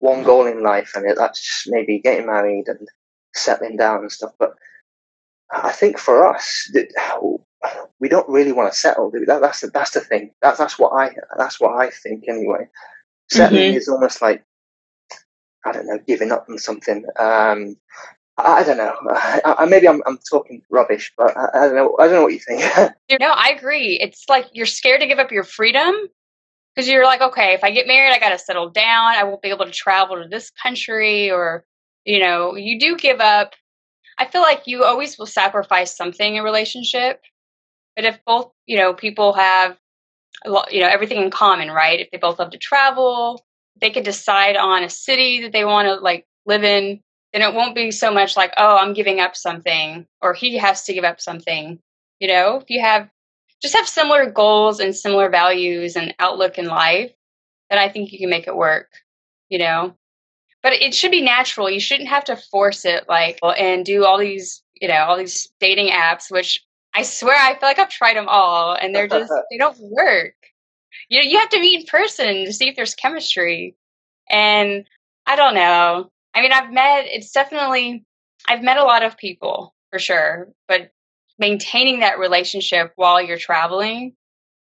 one 0.00 0.22
goal 0.22 0.46
in 0.46 0.62
life 0.62 0.92
and 0.94 1.04
that's 1.16 1.40
just 1.40 1.68
maybe 1.68 1.98
getting 1.98 2.26
married 2.26 2.68
and 2.68 2.88
settling 3.34 3.76
down 3.76 4.00
and 4.00 4.12
stuff. 4.12 4.32
But 4.38 4.54
I 5.50 5.72
think 5.72 5.98
for 5.98 6.26
us, 6.26 6.70
we 8.00 8.08
don't 8.08 8.28
really 8.28 8.52
want 8.52 8.72
to 8.72 8.78
settle. 8.78 9.10
That, 9.26 9.40
that's 9.40 9.60
the 9.60 9.68
that's 9.68 9.90
the 9.92 10.00
thing. 10.00 10.32
That's 10.42 10.58
that's 10.58 10.78
what 10.78 10.92
I 10.92 11.14
that's 11.36 11.60
what 11.60 11.76
I 11.76 11.90
think 11.90 12.24
anyway. 12.28 12.68
Settling 13.30 13.74
is 13.74 13.88
almost 13.88 14.22
like 14.22 14.44
I 15.64 15.72
don't 15.72 15.86
know, 15.86 15.98
giving 16.06 16.32
up 16.32 16.46
on 16.48 16.58
something. 16.58 17.04
Um, 17.18 17.76
I, 18.36 18.60
I 18.60 18.62
don't 18.62 18.76
know. 18.76 18.94
I, 19.10 19.40
I, 19.58 19.64
maybe 19.66 19.88
I'm 19.88 20.02
I'm 20.06 20.18
talking 20.30 20.62
rubbish, 20.70 21.12
but 21.16 21.36
I, 21.36 21.48
I 21.54 21.66
don't 21.66 21.74
know. 21.74 21.96
I 21.98 22.04
don't 22.04 22.14
know 22.14 22.22
what 22.22 22.32
you 22.32 22.40
think. 22.40 22.62
You 23.08 23.16
know, 23.18 23.32
I 23.34 23.48
agree. 23.56 23.98
It's 24.02 24.28
like 24.28 24.48
you're 24.52 24.66
scared 24.66 25.00
to 25.00 25.06
give 25.06 25.18
up 25.18 25.32
your 25.32 25.42
freedom 25.42 25.94
because 26.78 26.88
you're 26.88 27.04
like, 27.04 27.20
okay, 27.20 27.54
if 27.54 27.64
I 27.64 27.72
get 27.72 27.88
married, 27.88 28.12
I 28.12 28.20
got 28.20 28.28
to 28.28 28.38
settle 28.38 28.70
down. 28.70 29.16
I 29.16 29.24
won't 29.24 29.42
be 29.42 29.48
able 29.48 29.64
to 29.64 29.72
travel 29.72 30.22
to 30.22 30.28
this 30.28 30.52
country, 30.62 31.28
or 31.28 31.64
you 32.04 32.20
know, 32.20 32.54
you 32.54 32.78
do 32.78 32.96
give 32.96 33.18
up. 33.18 33.54
I 34.16 34.26
feel 34.26 34.42
like 34.42 34.62
you 34.66 34.84
always 34.84 35.18
will 35.18 35.26
sacrifice 35.26 35.96
something 35.96 36.36
in 36.36 36.44
relationship, 36.44 37.20
but 37.96 38.04
if 38.04 38.20
both, 38.24 38.52
you 38.66 38.78
know, 38.78 38.94
people 38.94 39.32
have, 39.32 39.76
a 40.46 40.50
lot, 40.50 40.72
you 40.72 40.80
know, 40.80 40.86
everything 40.86 41.20
in 41.20 41.32
common, 41.32 41.68
right? 41.68 41.98
If 41.98 42.12
they 42.12 42.18
both 42.18 42.38
love 42.38 42.50
to 42.50 42.58
travel, 42.58 43.44
they 43.80 43.90
can 43.90 44.04
decide 44.04 44.56
on 44.56 44.84
a 44.84 44.88
city 44.88 45.42
that 45.42 45.50
they 45.50 45.64
want 45.64 45.88
to 45.88 45.96
like 45.96 46.26
live 46.46 46.62
in. 46.62 47.00
Then 47.32 47.42
it 47.42 47.54
won't 47.54 47.74
be 47.74 47.90
so 47.90 48.12
much 48.12 48.36
like, 48.36 48.54
oh, 48.56 48.76
I'm 48.76 48.92
giving 48.92 49.18
up 49.18 49.34
something, 49.34 50.06
or 50.22 50.32
he 50.32 50.58
has 50.58 50.84
to 50.84 50.92
give 50.94 51.02
up 51.02 51.20
something. 51.20 51.80
You 52.20 52.28
know, 52.28 52.60
if 52.60 52.70
you 52.70 52.80
have 52.80 53.10
just 53.62 53.76
have 53.76 53.88
similar 53.88 54.30
goals 54.30 54.80
and 54.80 54.94
similar 54.94 55.28
values 55.28 55.96
and 55.96 56.14
outlook 56.18 56.58
in 56.58 56.66
life, 56.66 57.12
then 57.70 57.78
I 57.78 57.88
think 57.88 58.12
you 58.12 58.18
can 58.18 58.30
make 58.30 58.46
it 58.46 58.56
work, 58.56 58.88
you 59.48 59.58
know? 59.58 59.94
But 60.62 60.74
it 60.74 60.94
should 60.94 61.10
be 61.10 61.20
natural. 61.20 61.70
You 61.70 61.80
shouldn't 61.80 62.08
have 62.08 62.24
to 62.24 62.36
force 62.36 62.84
it 62.84 63.08
like 63.08 63.38
and 63.42 63.84
do 63.84 64.04
all 64.04 64.18
these, 64.18 64.62
you 64.80 64.88
know, 64.88 65.04
all 65.04 65.16
these 65.16 65.50
dating 65.60 65.92
apps, 65.92 66.30
which 66.30 66.64
I 66.94 67.02
swear 67.02 67.36
I 67.36 67.54
feel 67.54 67.68
like 67.68 67.78
I've 67.78 67.88
tried 67.88 68.16
them 68.16 68.28
all 68.28 68.74
and 68.74 68.94
they're 68.94 69.08
just 69.08 69.32
they 69.50 69.58
don't 69.58 69.78
work. 69.80 70.34
You 71.08 71.18
know, 71.18 71.30
you 71.30 71.38
have 71.38 71.50
to 71.50 71.60
meet 71.60 71.80
in 71.80 71.86
person 71.86 72.44
to 72.44 72.52
see 72.52 72.68
if 72.68 72.76
there's 72.76 72.94
chemistry. 72.94 73.76
And 74.28 74.84
I 75.26 75.36
don't 75.36 75.54
know. 75.54 76.10
I 76.34 76.42
mean, 76.42 76.52
I've 76.52 76.72
met, 76.72 77.06
it's 77.06 77.30
definitely, 77.30 78.04
I've 78.46 78.62
met 78.62 78.78
a 78.78 78.84
lot 78.84 79.02
of 79.02 79.16
people 79.16 79.74
for 79.90 79.98
sure, 79.98 80.48
but 80.66 80.90
maintaining 81.38 82.00
that 82.00 82.18
relationship 82.18 82.92
while 82.96 83.22
you're 83.22 83.38
traveling, 83.38 84.14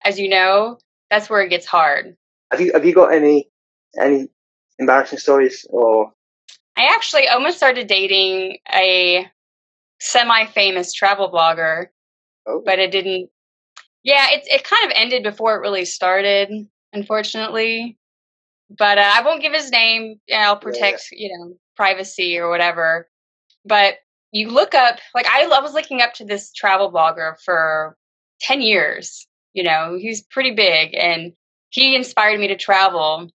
as 0.04 0.20
you 0.20 0.30
know, 0.30 0.78
that's 1.10 1.30
where 1.30 1.42
it 1.42 1.50
gets 1.50 1.66
hard. 1.66 2.16
Have 2.52 2.62
you 2.62 2.72
have 2.74 2.86
you 2.86 2.94
got 2.94 3.14
any 3.14 3.50
any 4.00 4.30
embarrassing 4.80 5.20
stories 5.20 5.66
or? 5.70 6.12
I 6.76 6.94
actually 6.94 7.28
almost 7.28 7.58
started 7.58 7.88
dating 7.88 8.58
a 8.72 9.28
semi-famous 10.00 10.94
travel 10.94 11.32
blogger, 11.32 11.88
oh. 12.46 12.62
but 12.64 12.80
it 12.80 12.92
didn't. 12.92 13.30
Yeah, 14.04 14.28
it 14.32 14.44
it 14.48 14.64
kind 14.64 14.86
of 14.86 14.94
ended 14.96 15.24
before 15.24 15.56
it 15.56 15.62
really 15.62 15.86
started, 15.86 16.52
unfortunately. 16.94 17.98
But 18.70 18.98
uh, 18.98 19.12
I 19.14 19.24
won't 19.24 19.42
give 19.42 19.54
his 19.54 19.72
name. 19.72 20.20
I'll 20.34 20.58
protect 20.58 21.10
yeah. 21.12 21.28
you 21.28 21.38
know 21.38 21.54
privacy 21.76 22.38
or 22.38 22.50
whatever. 22.50 23.10
But 23.66 23.96
you 24.38 24.50
look 24.50 24.76
up 24.76 25.00
like 25.16 25.28
I, 25.28 25.44
I 25.44 25.62
was 25.62 25.74
looking 25.74 26.02
up 26.02 26.14
to 26.16 26.26
this 26.26 26.52
travel 26.52 26.92
blogger 26.92 27.36
for 27.44 27.98
10 28.42 28.62
years 28.62 29.28
you 29.54 29.64
know 29.64 29.98
he's 30.00 30.22
pretty 30.22 30.52
big 30.52 30.94
and 30.96 31.34
he 31.70 31.96
inspired 31.96 32.40
me 32.40 32.48
to 32.48 32.56
travel 32.56 33.30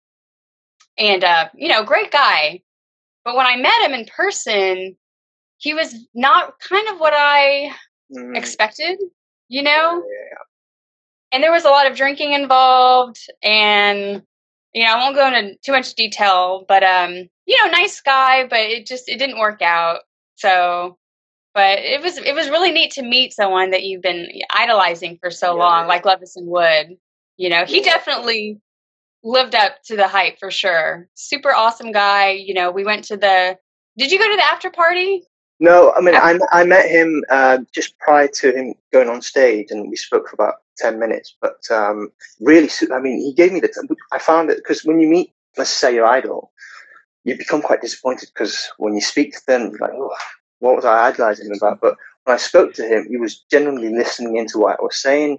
and 0.96 1.24
uh 1.24 1.48
you 1.54 1.68
know 1.68 1.84
great 1.84 2.10
guy 2.10 2.60
but 3.24 3.36
when 3.36 3.46
i 3.46 3.56
met 3.56 3.82
him 3.82 3.92
in 3.92 4.06
person 4.06 4.96
he 5.58 5.74
was 5.74 5.94
not 6.14 6.54
kind 6.60 6.88
of 6.88 7.00
what 7.00 7.12
i 7.16 7.70
mm. 8.14 8.36
expected 8.36 8.98
you 9.48 9.62
know 9.62 10.04
yeah. 10.06 10.38
and 11.32 11.42
there 11.42 11.52
was 11.52 11.64
a 11.64 11.70
lot 11.70 11.90
of 11.90 11.96
drinking 11.96 12.32
involved 12.32 13.18
and 13.42 14.22
you 14.72 14.84
know 14.84 14.92
i 14.92 14.98
won't 14.98 15.16
go 15.16 15.26
into 15.26 15.56
too 15.64 15.72
much 15.72 15.94
detail 15.94 16.64
but 16.68 16.84
um 16.84 17.28
you 17.46 17.64
know 17.64 17.70
nice 17.70 18.00
guy 18.00 18.46
but 18.46 18.60
it 18.60 18.86
just 18.86 19.08
it 19.08 19.18
didn't 19.18 19.40
work 19.40 19.60
out 19.62 20.00
so, 20.42 20.98
but 21.54 21.78
it 21.78 22.02
was 22.02 22.18
it 22.18 22.34
was 22.34 22.50
really 22.50 22.72
neat 22.72 22.92
to 22.92 23.02
meet 23.02 23.32
someone 23.32 23.70
that 23.70 23.84
you've 23.84 24.02
been 24.02 24.28
idolizing 24.50 25.18
for 25.20 25.30
so 25.30 25.56
yeah. 25.56 25.62
long, 25.62 25.86
like 25.86 26.04
Levison 26.04 26.46
Wood. 26.46 26.96
You 27.36 27.48
know, 27.48 27.64
he 27.64 27.78
yeah. 27.78 27.84
definitely 27.84 28.60
lived 29.22 29.54
up 29.54 29.82
to 29.84 29.96
the 29.96 30.08
hype 30.08 30.38
for 30.38 30.50
sure. 30.50 31.08
Super 31.14 31.52
awesome 31.52 31.92
guy. 31.92 32.30
You 32.30 32.54
know, 32.54 32.70
we 32.70 32.84
went 32.84 33.04
to 33.04 33.16
the. 33.16 33.56
Did 33.96 34.10
you 34.10 34.18
go 34.18 34.28
to 34.28 34.36
the 34.36 34.44
after 34.44 34.70
party? 34.70 35.22
No, 35.60 35.92
I 35.92 36.00
mean, 36.00 36.16
I, 36.16 36.38
I 36.50 36.64
met 36.64 36.90
him 36.90 37.22
uh, 37.30 37.58
just 37.72 37.96
prior 37.98 38.26
to 38.26 38.52
him 38.52 38.74
going 38.92 39.08
on 39.08 39.22
stage, 39.22 39.68
and 39.70 39.88
we 39.88 39.96
spoke 39.96 40.28
for 40.28 40.34
about 40.34 40.56
ten 40.76 40.98
minutes. 40.98 41.36
But 41.40 41.60
um, 41.70 42.10
really, 42.40 42.68
I 42.92 42.98
mean, 42.98 43.18
he 43.18 43.32
gave 43.32 43.52
me 43.52 43.60
the. 43.60 43.96
I 44.10 44.18
found 44.18 44.50
it 44.50 44.56
because 44.56 44.84
when 44.84 44.98
you 44.98 45.06
meet, 45.06 45.32
let's 45.56 45.70
say, 45.70 45.94
your 45.94 46.06
idol, 46.06 46.51
you 47.24 47.36
become 47.36 47.62
quite 47.62 47.80
disappointed 47.80 48.30
because 48.32 48.70
when 48.78 48.94
you 48.94 49.00
speak 49.00 49.32
to 49.34 49.46
them, 49.46 49.70
you're 49.70 49.78
like, 49.78 49.92
oh, 49.94 50.14
what 50.58 50.76
was 50.76 50.84
I 50.84 51.08
idolizing 51.08 51.46
him 51.46 51.56
about? 51.56 51.80
But 51.80 51.96
when 52.24 52.34
I 52.34 52.38
spoke 52.38 52.74
to 52.74 52.86
him, 52.86 53.06
he 53.08 53.16
was 53.16 53.44
genuinely 53.50 53.94
listening 53.94 54.36
into 54.36 54.58
what 54.58 54.78
I 54.78 54.82
was 54.82 55.00
saying, 55.00 55.38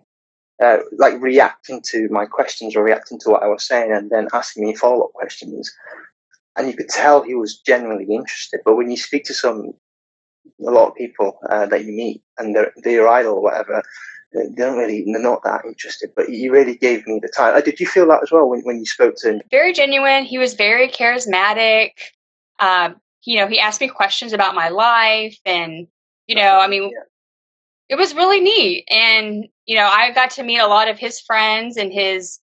uh, 0.64 0.78
like 0.98 1.20
reacting 1.22 1.82
to 1.88 2.08
my 2.10 2.26
questions 2.26 2.76
or 2.76 2.84
reacting 2.84 3.20
to 3.20 3.30
what 3.30 3.44
I 3.44 3.48
was 3.48 3.64
saying, 3.64 3.92
and 3.92 4.10
then 4.10 4.28
asking 4.34 4.66
me 4.66 4.76
follow 4.76 5.06
up 5.06 5.14
questions. 5.14 5.72
And 6.56 6.68
you 6.68 6.76
could 6.76 6.90
tell 6.90 7.24
he 7.24 7.36
was 7.36 7.58
genuinely 7.58 8.14
interested. 8.14 8.62
But 8.64 8.76
when 8.76 8.92
you 8.92 8.98
speak 8.98 9.26
to 9.26 9.34
some, 9.34 9.74
a 10.66 10.72
lot 10.72 10.90
of 10.90 10.96
people 10.96 11.40
uh, 11.50 11.66
that 11.66 11.84
you 11.86 11.94
meet, 11.94 12.22
and 12.38 12.56
they're, 12.56 12.74
they're 12.84 12.94
your 12.94 13.10
idol 13.10 13.36
or 13.36 13.42
whatever, 13.42 13.82
they 14.34 14.48
don't 14.56 14.78
really 14.78 15.04
they're 15.06 15.22
not 15.22 15.44
that 15.44 15.66
interested 15.66 16.12
but 16.16 16.28
he 16.28 16.50
really 16.50 16.76
gave 16.76 17.06
me 17.08 17.20
the 17.22 17.28
time. 17.28 17.56
Uh, 17.56 17.62
did 17.62 17.80
you 17.80 17.88
feel 17.88 18.08
that 18.08 18.24
as 18.24 18.32
well 18.32 18.50
when, 18.50 18.62
when 18.62 18.80
you 18.80 18.86
spoke 18.86 19.16
to 19.18 19.34
him? 19.34 19.42
Very 19.52 19.74
genuine. 19.74 20.26
He 20.26 20.38
was 20.38 20.54
very 20.54 20.88
charismatic. 20.88 21.92
Um, 22.60 22.96
you 23.26 23.38
know 23.38 23.48
he 23.48 23.60
asked 23.60 23.82
me 23.82 23.88
questions 23.88 24.34
about 24.34 24.56
my 24.56 24.70
life 24.70 25.38
and 25.46 25.88
you 26.28 26.36
know 26.36 26.60
i 26.60 26.68
mean 26.68 26.84
yeah. 26.84 27.00
it 27.90 27.96
was 27.96 28.16
really 28.16 28.42
neat. 28.42 28.86
And 28.90 29.48
you 29.66 29.76
know 29.76 29.88
i 29.88 30.12
got 30.12 30.32
to 30.32 30.44
meet 30.44 30.60
a 30.60 30.68
lot 30.68 30.90
of 30.90 30.98
his 30.98 31.20
friends 31.20 31.78
and 31.78 31.92
his 31.92 32.40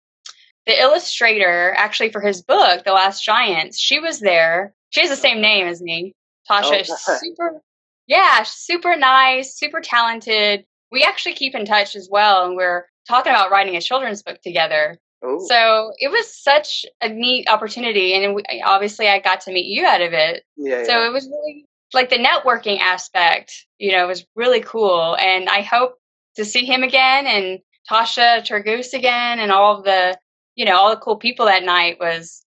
the 0.66 0.78
illustrator 0.78 1.74
actually 1.76 2.10
for 2.10 2.20
his 2.20 2.42
book 2.42 2.84
the 2.84 2.92
last 2.92 3.24
giants 3.24 3.78
she 3.78 3.98
was 3.98 4.20
there. 4.20 4.74
She 4.90 5.00
has 5.00 5.10
the 5.10 5.16
same 5.16 5.40
name 5.40 5.66
as 5.66 5.80
me. 5.80 6.14
Tasha 6.50 6.84
oh, 6.88 7.18
super 7.20 7.62
yeah 8.06 8.42
super 8.42 8.96
nice 8.96 9.56
super 9.56 9.80
talented 9.80 10.64
we 10.90 11.02
actually 11.02 11.34
keep 11.34 11.54
in 11.54 11.64
touch 11.64 11.96
as 11.96 12.08
well, 12.10 12.46
and 12.46 12.56
we're 12.56 12.84
talking 13.08 13.32
about 13.32 13.50
writing 13.50 13.76
a 13.76 13.80
children's 13.80 14.22
book 14.22 14.40
together. 14.42 14.98
Ooh. 15.24 15.44
So 15.48 15.92
it 15.98 16.10
was 16.10 16.34
such 16.34 16.86
a 17.02 17.08
neat 17.08 17.48
opportunity, 17.48 18.14
and 18.14 18.34
we, 18.34 18.42
obviously 18.64 19.08
I 19.08 19.18
got 19.18 19.40
to 19.42 19.52
meet 19.52 19.66
you 19.66 19.86
out 19.86 20.00
of 20.00 20.12
it. 20.12 20.44
Yeah. 20.56 20.84
So 20.84 21.00
yeah. 21.00 21.06
it 21.06 21.12
was 21.12 21.26
really 21.26 21.66
like 21.92 22.08
the 22.08 22.16
networking 22.16 22.78
aspect, 22.78 23.66
you 23.78 23.92
know, 23.92 24.06
was 24.06 24.24
really 24.34 24.60
cool, 24.60 25.16
and 25.20 25.48
I 25.48 25.62
hope 25.62 25.96
to 26.36 26.44
see 26.44 26.64
him 26.64 26.82
again 26.82 27.26
and 27.26 27.58
Tasha 27.90 28.46
Turgoose 28.46 28.94
again, 28.94 29.38
and 29.38 29.52
all 29.52 29.78
of 29.78 29.84
the, 29.84 30.18
you 30.54 30.64
know, 30.64 30.76
all 30.76 30.90
the 30.90 31.00
cool 31.00 31.16
people 31.16 31.46
that 31.46 31.64
night 31.64 31.98
was. 32.00 32.44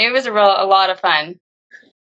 It 0.00 0.12
was 0.12 0.26
a 0.26 0.32
real 0.32 0.44
a 0.44 0.64
lot 0.64 0.90
of 0.90 1.00
fun. 1.00 1.40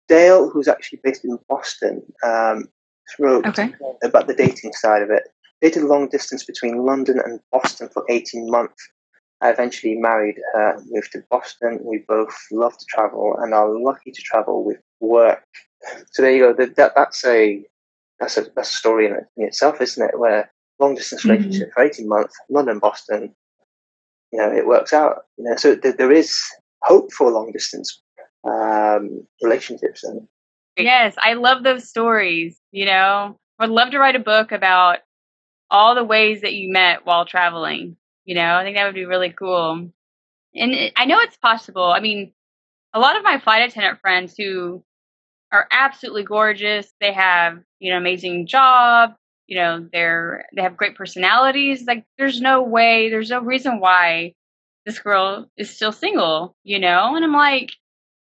Dale, 0.08 0.48
who's 0.48 0.68
actually 0.68 1.00
based 1.04 1.26
in 1.26 1.40
Boston, 1.50 2.04
um, 2.24 2.70
wrote 3.18 3.48
okay. 3.48 3.74
about 4.04 4.28
the 4.28 4.36
dating 4.36 4.74
side 4.74 5.02
of 5.02 5.10
it. 5.10 5.24
Dated 5.62 5.84
long 5.84 6.08
distance 6.10 6.44
between 6.44 6.86
London 6.86 7.20
and 7.24 7.40
Boston 7.52 7.90
for 7.90 8.06
18 8.10 8.50
months. 8.50 8.90
I 9.42 9.52
eventually 9.52 9.96
married 9.96 10.36
her, 10.54 10.82
moved 10.90 11.14
to 11.14 11.24
Boston. 11.30 11.80
We 11.84 12.04
both 12.08 12.36
love 12.52 12.78
to 12.78 12.86
travel 12.90 13.36
and 13.40 13.54
are 13.54 13.70
lucky 13.70 14.12
to 14.12 14.22
travel 14.22 14.66
with 14.66 14.78
work. 15.00 15.44
So 16.12 16.22
there 16.22 16.32
you 16.32 16.54
go. 16.54 16.66
That, 16.66 16.94
that's 16.96 17.26
a 17.26 17.64
that's 18.20 18.38
a 18.38 18.48
that's 18.56 18.74
a 18.74 18.78
story 18.78 19.06
in, 19.06 19.14
in 19.38 19.48
itself, 19.48 19.80
isn't 19.80 20.10
it? 20.10 20.20
Where 20.20 20.52
long 20.80 20.96
distance 20.96 21.22
mm-hmm. 21.22 21.32
relationship 21.32 21.72
for 21.74 21.84
18 21.84 22.08
months, 22.08 22.36
London, 22.50 22.80
Boston, 22.80 23.34
you 24.32 24.40
know, 24.40 24.52
it 24.52 24.68
works 24.68 24.94
out. 24.94 25.24
You 25.38 25.46
know, 25.46 25.56
so 25.56 25.76
th- 25.76 25.96
there 25.96 26.12
is 26.12 26.38
hope 26.84 27.12
for 27.14 27.32
long 27.32 27.52
distance 27.52 28.02
um, 28.44 29.26
relationships. 29.42 30.04
And 30.04 30.28
yes, 30.78 31.16
I 31.18 31.34
love 31.34 31.64
those 31.64 31.88
stories. 31.88 32.60
You 32.72 32.86
know, 32.86 33.38
I'd 33.60 33.70
love 33.70 33.92
to 33.92 34.00
write 34.00 34.16
a 34.16 34.20
book 34.20 34.52
about 34.52 35.00
all 35.72 35.96
the 35.96 36.04
ways 36.04 36.42
that 36.42 36.54
you 36.54 36.72
met 36.72 37.06
while 37.06 37.26
traveling. 37.26 37.98
You 38.26 38.36
know, 38.36 38.56
I 38.56 38.64
think 38.64 38.76
that 38.78 38.86
would 38.86 38.96
be 38.96 39.06
really 39.06 39.32
cool. 39.32 39.90
And 40.56 40.74
it, 40.74 40.94
I 40.96 41.06
know 41.06 41.20
it's 41.20 41.38
possible. 41.38 41.84
I 41.84 42.00
mean, 42.00 42.34
a 42.94 43.00
lot 43.00 43.16
of 43.18 43.24
my 43.24 43.40
flight 43.40 43.68
attendant 43.68 44.02
friends 44.02 44.36
who 44.38 44.84
are 45.52 45.68
absolutely 45.72 46.24
gorgeous, 46.24 46.92
they 47.02 47.14
have, 47.14 47.60
you 47.80 47.92
know, 47.92 47.98
amazing 47.98 48.48
job, 48.48 49.14
you 49.48 49.58
know, 49.58 49.88
they're 49.92 50.46
they 50.56 50.62
have 50.62 50.78
great 50.78 50.96
personalities. 50.96 51.86
Like 51.88 52.06
there's 52.18 52.42
no 52.42 52.62
way, 52.62 53.10
there's 53.10 53.30
no 53.30 53.42
reason 53.42 53.80
why 53.80 54.34
this 54.86 55.00
girl 55.00 55.50
is 55.58 55.70
still 55.70 55.92
single, 55.92 56.56
you 56.64 56.80
know? 56.80 57.16
And 57.16 57.26
I'm 57.26 57.34
like 57.34 57.72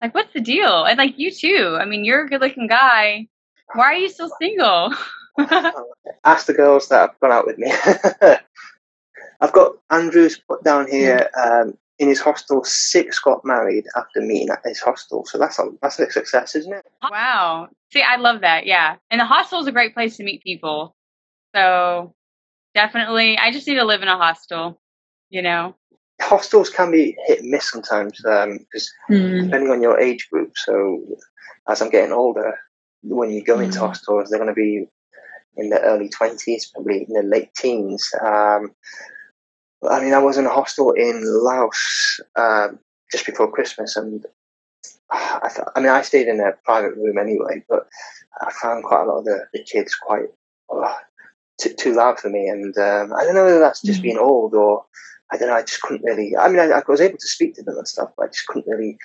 like 0.02 0.14
what's 0.14 0.32
the 0.32 0.40
deal? 0.40 0.84
And 0.84 0.98
like 0.98 1.18
you 1.18 1.30
too. 1.32 1.76
I 1.80 1.84
mean, 1.84 2.04
you're 2.04 2.24
a 2.24 2.28
good-looking 2.28 2.68
guy. 2.68 3.28
Why 3.74 3.84
are 3.86 3.94
you 3.94 4.08
still 4.08 4.30
single? 4.40 4.94
Ask 6.24 6.46
the 6.46 6.54
girls 6.54 6.88
that 6.88 7.00
have 7.00 7.20
gone 7.20 7.32
out 7.32 7.46
with 7.46 7.58
me. 7.58 7.72
I've 9.40 9.52
got 9.52 9.72
Andrews 9.90 10.40
put 10.48 10.62
down 10.64 10.86
here. 10.90 11.30
Um, 11.42 11.74
in 12.00 12.08
his 12.08 12.20
hostel, 12.20 12.64
six 12.64 13.18
got 13.18 13.44
married 13.44 13.84
after 13.94 14.22
meeting 14.22 14.48
at 14.48 14.62
his 14.64 14.80
hostel. 14.80 15.26
So 15.26 15.36
that's 15.36 15.58
a 15.58 15.68
that's 15.82 16.00
a 16.00 16.10
success, 16.10 16.56
isn't 16.56 16.72
it? 16.72 16.86
Wow. 17.02 17.68
See, 17.92 18.00
I 18.00 18.16
love 18.16 18.40
that. 18.40 18.64
Yeah, 18.64 18.96
and 19.10 19.20
the 19.20 19.26
hostel 19.26 19.60
is 19.60 19.66
a 19.66 19.72
great 19.72 19.92
place 19.92 20.16
to 20.16 20.24
meet 20.24 20.42
people. 20.42 20.96
So 21.54 22.14
definitely, 22.74 23.36
I 23.36 23.52
just 23.52 23.66
need 23.66 23.74
to 23.74 23.84
live 23.84 24.00
in 24.00 24.08
a 24.08 24.16
hostel. 24.16 24.80
You 25.28 25.42
know, 25.42 25.76
hostels 26.22 26.70
can 26.70 26.90
be 26.90 27.16
hit 27.26 27.40
and 27.40 27.50
miss 27.50 27.70
sometimes 27.70 28.12
because 28.16 28.90
um, 29.10 29.14
mm. 29.16 29.44
depending 29.44 29.70
on 29.70 29.82
your 29.82 30.00
age 30.00 30.28
group. 30.30 30.52
So 30.56 31.04
as 31.68 31.82
I'm 31.82 31.90
getting 31.90 32.12
older, 32.12 32.58
when 33.02 33.30
you 33.30 33.44
go 33.44 33.58
mm. 33.58 33.64
into 33.64 33.80
hostels, 33.80 34.30
they're 34.30 34.38
going 34.38 34.48
to 34.48 34.54
be 34.54 34.86
in 35.56 35.70
the 35.70 35.80
early 35.80 36.08
20s, 36.08 36.72
probably 36.72 37.06
in 37.08 37.12
the 37.12 37.22
late 37.22 37.52
teens. 37.54 38.08
Um, 38.22 38.74
I 39.88 40.00
mean, 40.00 40.14
I 40.14 40.18
was 40.18 40.36
in 40.36 40.46
a 40.46 40.50
hostel 40.50 40.92
in 40.92 41.22
Laos 41.24 42.20
um, 42.36 42.78
just 43.10 43.26
before 43.26 43.50
Christmas, 43.50 43.96
and 43.96 44.24
I, 45.10 45.48
th- 45.48 45.68
I 45.74 45.80
mean, 45.80 45.88
I 45.88 46.02
stayed 46.02 46.28
in 46.28 46.40
a 46.40 46.52
private 46.64 46.96
room 46.96 47.18
anyway, 47.18 47.64
but 47.68 47.88
I 48.40 48.52
found 48.62 48.84
quite 48.84 49.02
a 49.02 49.06
lot 49.06 49.18
of 49.18 49.24
the, 49.24 49.46
the 49.52 49.64
kids 49.64 49.94
quite 49.94 50.26
oh, 50.70 50.96
too, 51.60 51.72
too 51.74 51.94
loud 51.94 52.20
for 52.20 52.30
me, 52.30 52.48
and 52.48 52.76
um, 52.78 53.12
I 53.14 53.24
don't 53.24 53.34
know 53.34 53.44
whether 53.44 53.60
that's 53.60 53.82
just 53.82 54.00
mm. 54.00 54.04
being 54.04 54.18
old 54.18 54.54
or 54.54 54.84
I 55.32 55.36
don't 55.36 55.48
know. 55.48 55.54
I 55.54 55.62
just 55.62 55.80
couldn't 55.82 56.04
really. 56.04 56.36
I 56.36 56.48
mean, 56.48 56.58
I, 56.58 56.78
I, 56.78 56.82
was 56.88 57.00
able 57.00 57.18
to 57.18 57.28
speak 57.28 57.54
to 57.54 57.62
them 57.62 57.76
and 57.76 57.86
stuff, 57.86 58.10
but 58.16 58.24
I 58.24 58.26
just 58.28 58.46
couldn't 58.46 58.70
really 58.70 58.98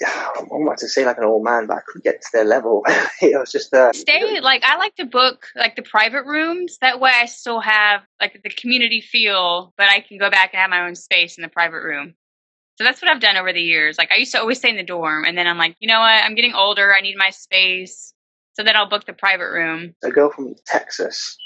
I'm 0.06 0.62
about 0.62 0.78
to 0.78 0.88
say 0.88 1.04
like 1.04 1.18
an 1.18 1.24
old 1.24 1.44
man, 1.44 1.66
but 1.66 1.78
I 1.78 1.80
couldn't 1.86 2.04
get 2.04 2.20
to 2.20 2.28
their 2.32 2.44
level. 2.44 2.82
it 3.22 3.38
was 3.38 3.50
just 3.50 3.74
uh, 3.74 3.92
stay 3.92 4.40
like 4.40 4.62
I 4.64 4.76
like 4.76 4.94
to 4.96 5.06
book 5.06 5.46
like 5.56 5.76
the 5.76 5.82
private 5.82 6.24
rooms. 6.24 6.78
That 6.80 7.00
way, 7.00 7.12
I 7.14 7.26
still 7.26 7.60
have 7.60 8.02
like 8.20 8.40
the 8.42 8.50
community 8.50 9.00
feel, 9.00 9.72
but 9.76 9.88
I 9.88 10.00
can 10.00 10.18
go 10.18 10.30
back 10.30 10.50
and 10.52 10.60
have 10.60 10.70
my 10.70 10.86
own 10.86 10.94
space 10.94 11.36
in 11.36 11.42
the 11.42 11.48
private 11.48 11.82
room. 11.82 12.14
So 12.76 12.84
that's 12.84 13.02
what 13.02 13.10
I've 13.10 13.20
done 13.20 13.36
over 13.36 13.52
the 13.52 13.60
years. 13.60 13.98
Like 13.98 14.12
I 14.12 14.16
used 14.16 14.32
to 14.32 14.40
always 14.40 14.58
stay 14.58 14.70
in 14.70 14.76
the 14.76 14.84
dorm, 14.84 15.24
and 15.24 15.36
then 15.36 15.46
I'm 15.46 15.58
like, 15.58 15.76
you 15.80 15.88
know 15.88 16.00
what? 16.00 16.24
I'm 16.24 16.34
getting 16.34 16.54
older. 16.54 16.94
I 16.94 17.00
need 17.00 17.16
my 17.16 17.30
space. 17.30 18.14
So 18.52 18.62
then 18.62 18.76
I'll 18.76 18.88
book 18.88 19.04
the 19.06 19.12
private 19.12 19.50
room. 19.50 19.94
A 20.04 20.10
girl 20.10 20.30
from 20.30 20.54
Texas, 20.66 21.36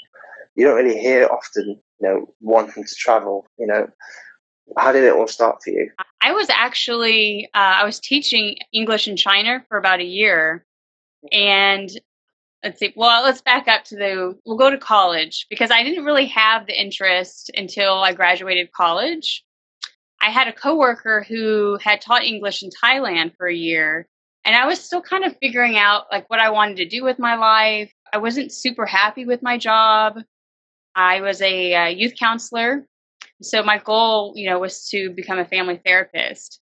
you 0.55 0.65
don't 0.65 0.75
really 0.75 0.99
hear 0.99 1.27
often, 1.27 1.79
you 1.99 2.07
know, 2.07 2.33
wanting 2.39 2.83
to 2.83 2.95
travel. 2.95 3.45
You 3.57 3.67
know, 3.67 3.87
how 4.77 4.91
did 4.91 5.03
it 5.03 5.13
all 5.13 5.27
start 5.27 5.61
for 5.63 5.69
you? 5.71 5.91
I 6.21 6.31
was 6.31 6.49
actually 6.49 7.49
uh, 7.53 7.81
I 7.81 7.85
was 7.85 7.99
teaching 7.99 8.57
English 8.71 9.07
in 9.07 9.17
China 9.17 9.63
for 9.67 9.77
about 9.77 9.99
a 9.99 10.05
year, 10.05 10.65
and 11.31 11.89
let's 12.63 12.79
see. 12.79 12.93
Well, 12.95 13.23
let's 13.23 13.41
back 13.41 13.67
up 13.67 13.83
to 13.85 13.95
the. 13.95 14.37
We'll 14.45 14.57
go 14.57 14.69
to 14.69 14.77
college 14.77 15.47
because 15.49 15.71
I 15.71 15.83
didn't 15.83 16.05
really 16.05 16.27
have 16.27 16.65
the 16.65 16.79
interest 16.79 17.51
until 17.55 17.95
I 17.95 18.13
graduated 18.13 18.71
college. 18.71 19.43
I 20.21 20.29
had 20.29 20.47
a 20.47 20.53
coworker 20.53 21.25
who 21.27 21.77
had 21.83 21.99
taught 21.99 22.23
English 22.23 22.63
in 22.63 22.69
Thailand 22.69 23.35
for 23.37 23.47
a 23.47 23.55
year, 23.55 24.07
and 24.45 24.55
I 24.55 24.65
was 24.65 24.79
still 24.79 25.01
kind 25.01 25.25
of 25.25 25.37
figuring 25.41 25.77
out 25.77 26.05
like 26.11 26.29
what 26.29 26.39
I 26.39 26.49
wanted 26.49 26.77
to 26.77 26.87
do 26.87 27.03
with 27.03 27.19
my 27.19 27.35
life. 27.35 27.91
I 28.13 28.17
wasn't 28.17 28.53
super 28.53 28.85
happy 28.85 29.25
with 29.25 29.43
my 29.43 29.57
job. 29.57 30.19
I 30.95 31.21
was 31.21 31.41
a 31.41 31.73
uh, 31.73 31.87
youth 31.87 32.13
counselor, 32.17 32.85
so 33.41 33.63
my 33.63 33.77
goal, 33.77 34.33
you 34.35 34.49
know, 34.49 34.59
was 34.59 34.87
to 34.89 35.09
become 35.09 35.39
a 35.39 35.45
family 35.45 35.79
therapist. 35.83 36.59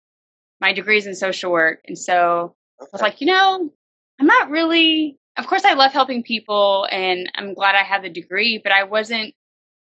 My 0.61 0.73
degree's 0.73 1.07
in 1.07 1.15
social 1.15 1.53
work, 1.53 1.81
and 1.87 1.99
so 1.99 2.57
okay. 2.81 2.89
I 2.89 2.93
was 2.93 3.03
like, 3.03 3.21
you 3.21 3.27
know, 3.27 3.71
I'm 4.21 4.27
not 4.27 4.51
really. 4.51 5.19
Of 5.39 5.47
course, 5.47 5.67
I 5.67 5.75
love 5.75 5.93
helping 5.93 6.23
people, 6.23 6.89
and 6.91 7.31
I'm 7.35 7.53
glad 7.53 7.75
I 7.75 7.83
have 7.83 8.03
the 8.03 8.09
degree, 8.09 8.59
but 8.63 8.73
I 8.73 8.85
wasn't 8.85 9.35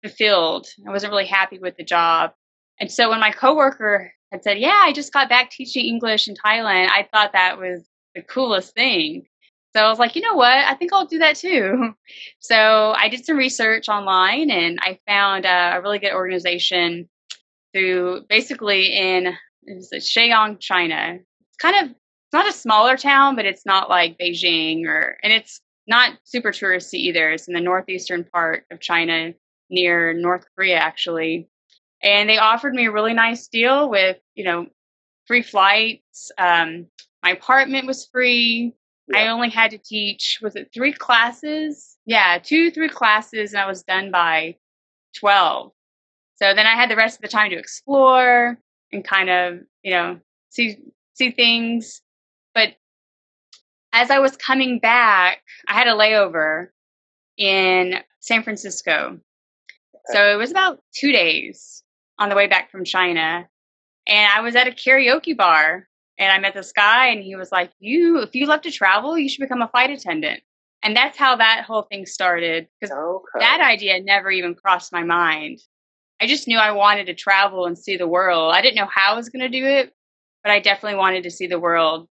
fulfilled. 0.04 0.68
I 0.88 0.92
wasn't 0.92 1.12
really 1.12 1.28
happy 1.28 1.60
with 1.60 1.78
the 1.78 1.84
job. 1.84 2.32
And 2.80 2.92
so 2.92 3.10
when 3.10 3.20
my 3.20 3.32
coworker 3.32 4.12
had 4.32 4.44
said, 4.44 4.60
Yeah, 4.60 4.82
I 4.84 4.92
just 4.92 5.14
got 5.14 5.30
back 5.30 5.52
teaching 5.52 5.86
English 5.86 6.28
in 6.28 6.36
Thailand. 6.36 6.90
I 6.90 7.08
thought 7.12 7.34
that 7.34 7.58
was 7.58 7.88
the 8.16 8.22
coolest 8.22 8.74
thing. 8.74 9.26
So 9.76 9.84
I 9.84 9.90
was 9.90 10.00
like, 10.00 10.16
you 10.16 10.22
know 10.22 10.36
what? 10.36 10.54
I 10.54 10.76
think 10.76 10.94
I'll 10.94 11.06
do 11.06 11.20
that 11.20 11.36
too. 11.36 11.94
So 12.40 12.94
I 12.98 13.08
did 13.08 13.26
some 13.26 13.38
research 13.38 13.88
online 13.88 14.52
and 14.52 14.78
I 14.82 15.00
found 15.08 15.46
a 15.46 15.80
really 15.82 15.98
good 15.98 16.12
organization 16.12 17.08
through 17.74 18.26
basically 18.28 18.88
in 18.88 19.34
Shenyang, 19.96 20.60
China. 20.60 21.20
It's 21.20 21.58
kind 21.58 21.86
of 21.86 21.92
it's 21.92 22.34
not 22.34 22.50
a 22.50 22.52
smaller 22.52 22.98
town, 22.98 23.38
but 23.38 23.46
it's 23.46 23.66
not 23.66 23.90
like 23.90 24.18
Beijing 24.18 24.86
or 24.86 25.18
and 25.24 25.32
it's 25.32 25.62
not 25.88 26.18
super 26.26 26.52
touristy 26.52 26.96
either. 26.96 27.32
It's 27.32 27.48
in 27.48 27.54
the 27.54 27.62
northeastern 27.62 28.26
part 28.26 28.66
of 28.72 28.82
China 28.82 29.34
near 29.70 30.14
North 30.14 30.46
Korea 30.56 30.76
actually 30.78 31.48
and 32.04 32.30
they 32.30 32.38
offered 32.38 32.74
me 32.74 32.86
a 32.86 32.92
really 32.92 33.14
nice 33.14 33.48
deal 33.48 33.90
with 33.90 34.18
you 34.36 34.44
know 34.44 34.68
free 35.26 35.42
flights 35.42 36.32
um, 36.38 36.86
my 37.24 37.32
apartment 37.32 37.88
was 37.88 38.08
free 38.12 38.74
yeah. 39.08 39.20
i 39.20 39.28
only 39.28 39.50
had 39.50 39.72
to 39.72 39.78
teach 39.78 40.40
was 40.42 40.56
it 40.56 40.70
three 40.74 40.94
classes 40.94 41.98
yeah 42.06 42.38
two 42.42 42.72
three 42.72 42.90
classes 42.90 43.54
and 43.54 43.62
i 43.62 43.68
was 43.68 43.84
done 43.84 44.12
by 44.12 44.56
12 45.20 45.72
so 46.36 46.54
then 46.54 46.66
i 46.66 46.76
had 46.76 46.90
the 46.90 46.96
rest 46.96 47.18
of 47.18 47.22
the 47.22 47.28
time 47.28 47.50
to 47.50 47.58
explore 47.58 48.58
and 48.92 49.04
kind 49.04 49.30
of 49.30 49.60
you 49.84 49.92
know 49.92 50.20
see 50.50 50.78
see 51.14 51.32
things 51.32 52.02
but 52.54 52.70
as 53.92 54.10
i 54.10 54.20
was 54.20 54.36
coming 54.38 54.80
back 54.80 55.42
i 55.68 55.74
had 55.74 55.88
a 55.88 55.92
layover 55.92 56.68
in 57.38 57.96
san 58.20 58.44
francisco 58.44 59.20
so 60.06 60.34
it 60.34 60.36
was 60.36 60.52
about 60.52 60.80
two 60.94 61.12
days 61.12 61.84
on 62.20 62.30
the 62.30 62.36
way 62.36 62.48
back 62.48 62.72
from 62.72 62.84
China. 62.84 63.48
And 64.08 64.32
I 64.32 64.42
was 64.42 64.56
at 64.56 64.68
a 64.68 64.72
karaoke 64.72 65.36
bar 65.36 65.88
and 66.18 66.32
I 66.32 66.40
met 66.40 66.54
this 66.54 66.72
guy 66.72 67.08
and 67.08 67.24
he 67.24 67.36
was 67.36 67.52
like, 67.52 67.72
You 67.80 68.20
if 68.20 68.36
you 68.36 68.46
love 68.46 68.62
to 68.62 68.72
travel, 68.72 69.18
you 69.18 69.30
should 69.30 69.42
become 69.42 69.62
a 69.62 69.68
flight 69.68 69.90
attendant. 69.90 70.42
And 70.84 70.96
that's 70.96 71.18
how 71.18 71.38
that 71.38 71.64
whole 71.66 71.84
thing 71.84 72.06
started. 72.06 72.68
Because 72.80 72.96
okay. 72.96 73.40
that 73.40 73.62
idea 73.62 74.02
never 74.02 74.30
even 74.30 74.54
crossed 74.54 74.92
my 74.92 75.04
mind. 75.04 75.60
I 76.22 76.28
just 76.28 76.48
knew 76.48 76.58
I 76.58 76.72
wanted 76.72 77.08
to 77.08 77.14
travel 77.14 77.66
and 77.66 77.78
see 77.78 77.98
the 77.98 78.08
world. 78.08 78.54
I 78.54 78.62
didn't 78.62 78.76
know 78.76 78.90
how 78.94 79.14
I 79.14 79.16
was 79.16 79.30
going 79.30 79.42
to 79.42 79.60
do 79.60 79.66
it, 79.66 79.94
but 80.44 80.52
I 80.52 80.60
definitely 80.60 80.98
wanted 80.98 81.24
to 81.24 81.32
see 81.32 81.48
the 81.48 81.60
world. 81.60 82.08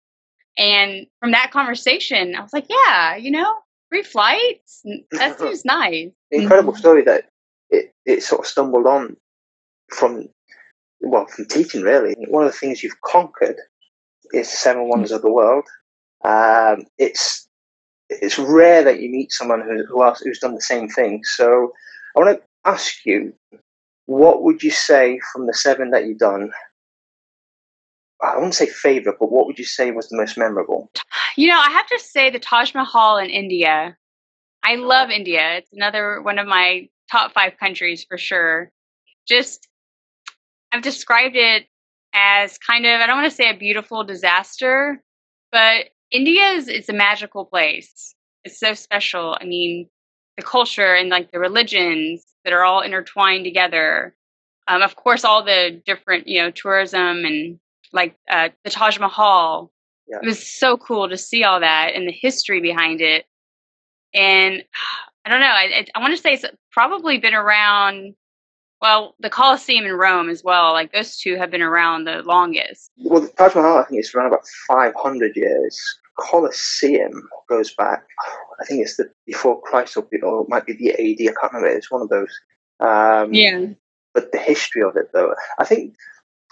And 0.57 1.07
from 1.21 1.33
that 1.33 1.51
conversation, 1.53 2.35
I 2.35 2.43
was 2.43 2.53
like, 2.53 2.67
yeah, 2.69 3.17
you 3.17 3.31
know, 3.31 3.55
free 3.89 4.03
flights. 4.03 4.83
That 5.13 5.39
seems 5.39 5.65
nice. 5.65 6.11
Incredible 6.31 6.73
mm-hmm. 6.73 6.81
story 6.81 7.03
that 7.05 7.29
it, 7.71 7.93
it 8.05 8.23
sort 8.23 8.43
of 8.43 8.47
stumbled 8.47 8.87
on 8.87 9.17
from 9.91 10.29
well 11.01 11.27
from 11.27 11.47
teaching 11.47 11.83
really. 11.83 12.15
One 12.29 12.45
of 12.45 12.53
the 12.53 12.59
things 12.59 12.83
you've 12.83 13.01
conquered 13.03 13.57
is 14.33 14.49
seven 14.49 14.89
wonders 14.89 15.13
of 15.13 15.23
the 15.23 15.33
world. 15.33 15.65
Um, 16.25 16.85
it's 16.99 17.49
it's 18.09 18.39
rare 18.39 18.83
that 18.85 19.01
you 19.01 19.09
meet 19.11 19.33
someone 19.33 19.61
who, 19.61 19.85
who 19.87 20.03
else 20.03 20.21
who's 20.21 20.41
done 20.41 20.55
the 20.55 20.61
same 20.61 20.89
thing. 20.89 21.23
So 21.25 21.73
I 22.17 22.21
want 22.21 22.39
to 22.39 22.43
ask 22.65 23.07
you, 23.07 23.33
what 24.07 24.43
would 24.43 24.63
you 24.63 24.71
say 24.71 25.21
from 25.33 25.47
the 25.47 25.55
seven 25.55 25.91
that 25.91 26.07
you've 26.07 26.19
done? 26.19 26.51
I 28.23 28.35
wouldn't 28.35 28.55
say 28.55 28.67
favorite, 28.67 29.17
but 29.19 29.33
what 29.33 29.47
would 29.47 29.59
you 29.59 29.65
say 29.65 29.93
was 29.93 30.09
the 30.09 30.17
most 30.17 30.37
memorable? 30.37 30.91
You 31.37 31.49
know, 31.49 31.59
I 31.59 31.71
have 31.71 31.87
to 31.87 31.99
say 31.99 32.29
the 32.29 32.39
Taj 32.39 32.75
Mahal 32.75 33.17
in 33.17 33.31
India. 33.31 33.97
I 34.63 34.75
love 34.75 35.09
India. 35.11 35.57
It's 35.57 35.73
another 35.73 36.21
one 36.21 36.39
of 36.39 36.47
my 36.47 36.89
top 37.11 37.33
five 37.33 37.57
countries 37.59 38.05
for 38.07 38.19
sure. 38.19 38.71
Just 39.27 39.69
I've 40.73 40.83
described 40.83 41.37
it 41.37 41.67
as 42.15 42.59
kind 42.59 42.87
of 42.87 43.01
I 43.01 43.07
don't 43.07 43.17
want 43.17 43.31
to 43.31 43.37
say 43.37 43.51
a 43.51 43.57
beautiful 43.57 44.05
disaster, 44.05 45.03
but 45.53 45.87
India 46.11 46.51
is 46.51 46.69
it's 46.69 46.89
a 46.89 46.95
magical 46.95 47.45
place. 47.45 48.15
It's 48.45 48.59
so 48.59 48.75
special. 48.75 49.37
I 49.41 49.45
mean, 49.45 49.89
the 50.37 50.43
culture 50.43 50.95
and 50.95 51.09
like 51.09 51.31
the 51.31 51.39
religions 51.39 52.25
that 52.45 52.53
are 52.53 52.65
all 52.65 52.81
intertwined 52.81 53.45
together. 53.45 54.15
Um, 54.69 54.83
of 54.83 54.97
course, 54.97 55.25
all 55.25 55.45
the 55.45 55.81
different 55.85 56.27
you 56.27 56.43
know 56.43 56.51
tourism 56.51 57.25
and 57.25 57.59
like 57.93 58.17
uh, 58.29 58.51
the 58.65 58.71
Taj 58.71 58.99
Mahal. 58.99 59.71
Yeah. 60.09 60.19
It 60.23 60.27
was 60.27 60.45
so 60.45 60.77
cool 60.77 61.09
to 61.09 61.17
see 61.17 61.45
all 61.45 61.61
that 61.61 61.93
and 61.95 62.09
the 62.09 62.13
history 62.13 62.61
behind 62.61 63.01
it. 63.01 63.27
And 64.15 64.65
I 65.25 65.29
don't 65.29 65.41
know. 65.41 65.47
I, 65.47 65.87
I 65.95 66.01
want 66.01 66.17
to 66.17 66.21
say 66.21 66.33
it's 66.33 66.47
probably 66.73 67.19
been 67.19 67.35
around 67.35 68.15
well, 68.81 69.15
the 69.21 69.31
Colosseum 69.31 69.85
in 69.85 69.93
Rome 69.93 70.31
as 70.31 70.43
well. 70.43 70.73
Like 70.73 70.93
those 70.93 71.19
two 71.19 71.37
have 71.37 71.51
been 71.51 71.63
around 71.63 72.05
the 72.05 72.23
longest. 72.23 72.91
Well, 72.99 73.21
the 73.21 73.29
Taj 73.29 73.55
Mahal, 73.55 73.79
I 73.79 73.85
think 73.85 74.01
is 74.01 74.15
around 74.15 74.29
about 74.29 74.47
500 74.69 75.37
years. 75.37 75.79
Colosseum 76.19 77.29
goes 77.49 77.75
back, 77.75 78.05
I 78.61 78.65
think 78.65 78.83
it's 78.83 78.97
the 78.97 79.11
before 79.27 79.61
Christ 79.63 79.97
or, 79.97 80.07
or 80.23 80.43
it 80.43 80.49
might 80.49 80.67
be 80.67 80.75
the 80.75 80.91
AD. 80.91 81.31
I 81.31 81.41
can't 81.41 81.53
remember. 81.53 81.77
It's 81.77 81.91
one 81.91 82.03
of 82.03 82.09
those. 82.09 82.33
Um, 82.81 83.33
yeah. 83.33 83.67
But 84.13 84.33
the 84.33 84.39
history 84.39 84.83
of 84.83 84.97
it, 84.97 85.11
though, 85.13 85.35
I 85.59 85.65
think 85.65 85.95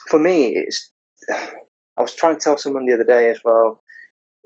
for 0.09 0.19
me, 0.19 0.57
it's. 0.57 0.91
I 1.29 2.03
was 2.03 2.15
trying 2.15 2.37
to 2.37 2.41
tell 2.41 2.57
someone 2.57 2.87
the 2.87 2.95
other 2.95 3.05
day 3.05 3.29
as 3.29 3.41
well. 3.45 3.83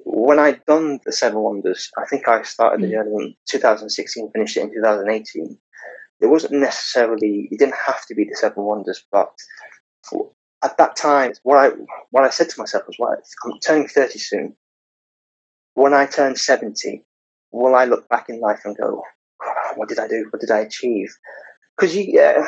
When 0.05 0.39
I'd 0.39 0.65
done 0.65 0.99
the 1.05 1.13
Seven 1.13 1.39
Wonders, 1.41 1.91
I 1.99 2.07
think 2.07 2.27
I 2.27 2.43
started 2.43 2.81
mm. 2.81 2.85
the 2.85 2.91
journey 2.93 3.11
in 3.15 3.35
2016, 3.51 4.31
finished 4.33 4.57
it 4.57 4.63
in 4.63 4.75
2018 4.75 5.59
it 6.23 6.31
wasn't 6.31 6.53
necessarily 6.53 7.49
it 7.51 7.59
didn't 7.59 7.75
have 7.87 8.07
to 8.07 8.15
be 8.15 8.25
the 8.25 8.37
seven 8.37 8.63
wonders 8.63 9.05
but 9.11 9.33
at 10.63 10.77
that 10.79 10.97
time 10.97 11.33
what 11.43 11.59
i 11.59 11.71
what 12.11 12.25
i 12.25 12.31
said 12.31 12.49
to 12.49 12.59
myself 12.59 12.87
was 12.87 12.97
well 12.99 13.17
i'm 13.45 13.59
turning 13.61 13.89
30 13.89 14.19
soon. 14.19 14.57
When 15.75 15.93
i 15.93 16.07
turn 16.07 16.37
70 16.37 17.05
will 17.51 17.75
i 17.75 17.85
look 17.85 18.09
back 18.09 18.29
in 18.29 18.41
life 18.41 18.61
and 18.65 18.77
go 18.77 19.03
what 19.75 19.89
did 19.89 19.99
i 19.99 20.07
do? 20.07 20.27
What 20.31 20.41
did 20.41 20.51
i 20.51 20.61
achieve 20.61 21.15
because 21.77 21.97
yeah, 21.97 22.45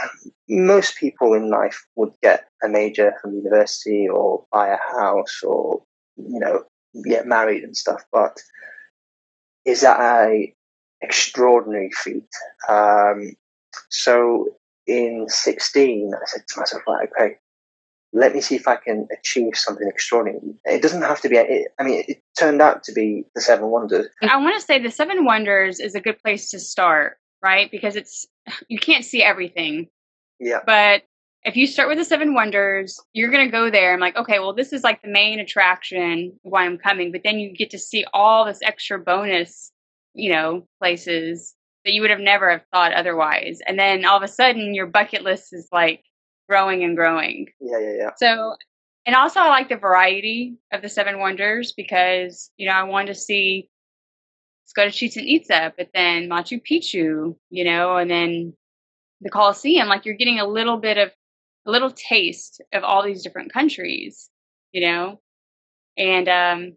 most 0.48 0.96
people 0.96 1.32
in 1.32 1.50
life 1.50 1.86
would 1.96 2.12
get 2.22 2.46
a 2.62 2.68
major 2.68 3.14
from 3.20 3.34
university 3.34 4.06
or 4.06 4.44
buy 4.52 4.68
a 4.68 4.94
house 4.94 5.40
or 5.42 5.82
you 6.16 6.38
know 6.38 6.64
get 7.04 7.26
married 7.26 7.64
and 7.64 7.76
stuff 7.76 8.04
but 8.12 8.38
is 9.64 9.80
that 9.80 9.98
a 9.98 10.54
extraordinary 11.00 11.90
feat? 11.90 12.28
Um, 12.68 13.34
so 13.90 14.48
in 14.86 15.26
16, 15.28 16.12
I 16.14 16.18
said 16.26 16.42
to 16.46 16.60
myself, 16.60 16.82
right, 16.86 17.08
okay, 17.18 17.36
let 18.12 18.32
me 18.32 18.40
see 18.40 18.54
if 18.54 18.68
I 18.68 18.76
can 18.76 19.08
achieve 19.12 19.56
something 19.56 19.88
extraordinary. 19.88 20.54
It 20.64 20.82
doesn't 20.82 21.02
have 21.02 21.20
to 21.22 21.28
be, 21.28 21.38
I 21.38 21.82
mean, 21.82 22.04
it 22.06 22.22
turned 22.38 22.62
out 22.62 22.84
to 22.84 22.92
be 22.92 23.24
the 23.34 23.40
Seven 23.40 23.66
Wonders. 23.70 24.06
I 24.22 24.36
want 24.36 24.54
to 24.58 24.64
say 24.64 24.78
the 24.78 24.90
Seven 24.90 25.24
Wonders 25.24 25.80
is 25.80 25.94
a 25.94 26.00
good 26.00 26.20
place 26.22 26.50
to 26.50 26.60
start, 26.60 27.18
right? 27.42 27.70
Because 27.70 27.96
it's, 27.96 28.26
you 28.68 28.78
can't 28.78 29.04
see 29.04 29.22
everything. 29.22 29.88
Yeah. 30.38 30.60
But 30.64 31.02
if 31.44 31.56
you 31.56 31.66
start 31.66 31.88
with 31.88 31.98
the 31.98 32.04
Seven 32.04 32.34
Wonders, 32.34 33.00
you're 33.12 33.30
going 33.30 33.46
to 33.46 33.52
go 33.52 33.68
there. 33.68 33.92
I'm 33.92 34.00
like, 34.00 34.16
okay, 34.16 34.38
well, 34.38 34.54
this 34.54 34.72
is 34.72 34.84
like 34.84 35.02
the 35.02 35.08
main 35.08 35.40
attraction 35.40 36.38
why 36.42 36.64
I'm 36.64 36.78
coming. 36.78 37.10
But 37.10 37.22
then 37.24 37.38
you 37.38 37.52
get 37.52 37.70
to 37.70 37.78
see 37.78 38.04
all 38.14 38.44
this 38.44 38.60
extra 38.62 38.98
bonus, 38.98 39.72
you 40.14 40.32
know, 40.32 40.66
places 40.80 41.53
that 41.84 41.92
you 41.92 42.00
would 42.00 42.10
have 42.10 42.20
never 42.20 42.50
have 42.50 42.64
thought 42.72 42.92
otherwise. 42.92 43.60
And 43.66 43.78
then 43.78 44.04
all 44.04 44.16
of 44.16 44.22
a 44.22 44.28
sudden 44.28 44.74
your 44.74 44.86
bucket 44.86 45.22
list 45.22 45.52
is 45.52 45.68
like 45.72 46.02
growing 46.48 46.82
and 46.82 46.96
growing. 46.96 47.48
Yeah, 47.60 47.78
yeah, 47.78 47.94
yeah. 47.98 48.10
So 48.16 48.56
and 49.06 49.14
also 49.14 49.40
I 49.40 49.48
like 49.48 49.68
the 49.68 49.76
variety 49.76 50.56
of 50.72 50.82
the 50.82 50.88
Seven 50.88 51.18
Wonders 51.18 51.72
because 51.72 52.50
you 52.56 52.66
know 52.68 52.74
I 52.74 52.84
wanted 52.84 53.08
to 53.08 53.14
see 53.14 53.68
let's 54.64 54.72
go 54.72 54.84
to 54.84 54.90
Chichen 54.90 55.28
Itza, 55.28 55.74
but 55.76 55.90
then 55.92 56.28
Machu 56.28 56.60
Picchu, 56.62 57.36
you 57.50 57.64
know, 57.64 57.96
and 57.96 58.10
then 58.10 58.54
the 59.20 59.30
Colosseum. 59.30 59.88
Like 59.88 60.06
you're 60.06 60.16
getting 60.16 60.40
a 60.40 60.48
little 60.48 60.78
bit 60.78 60.96
of 60.96 61.10
a 61.66 61.70
little 61.70 61.90
taste 61.90 62.62
of 62.72 62.82
all 62.82 63.02
these 63.02 63.22
different 63.22 63.52
countries, 63.52 64.30
you 64.72 64.86
know, 64.86 65.20
and 65.96 66.28
um, 66.28 66.76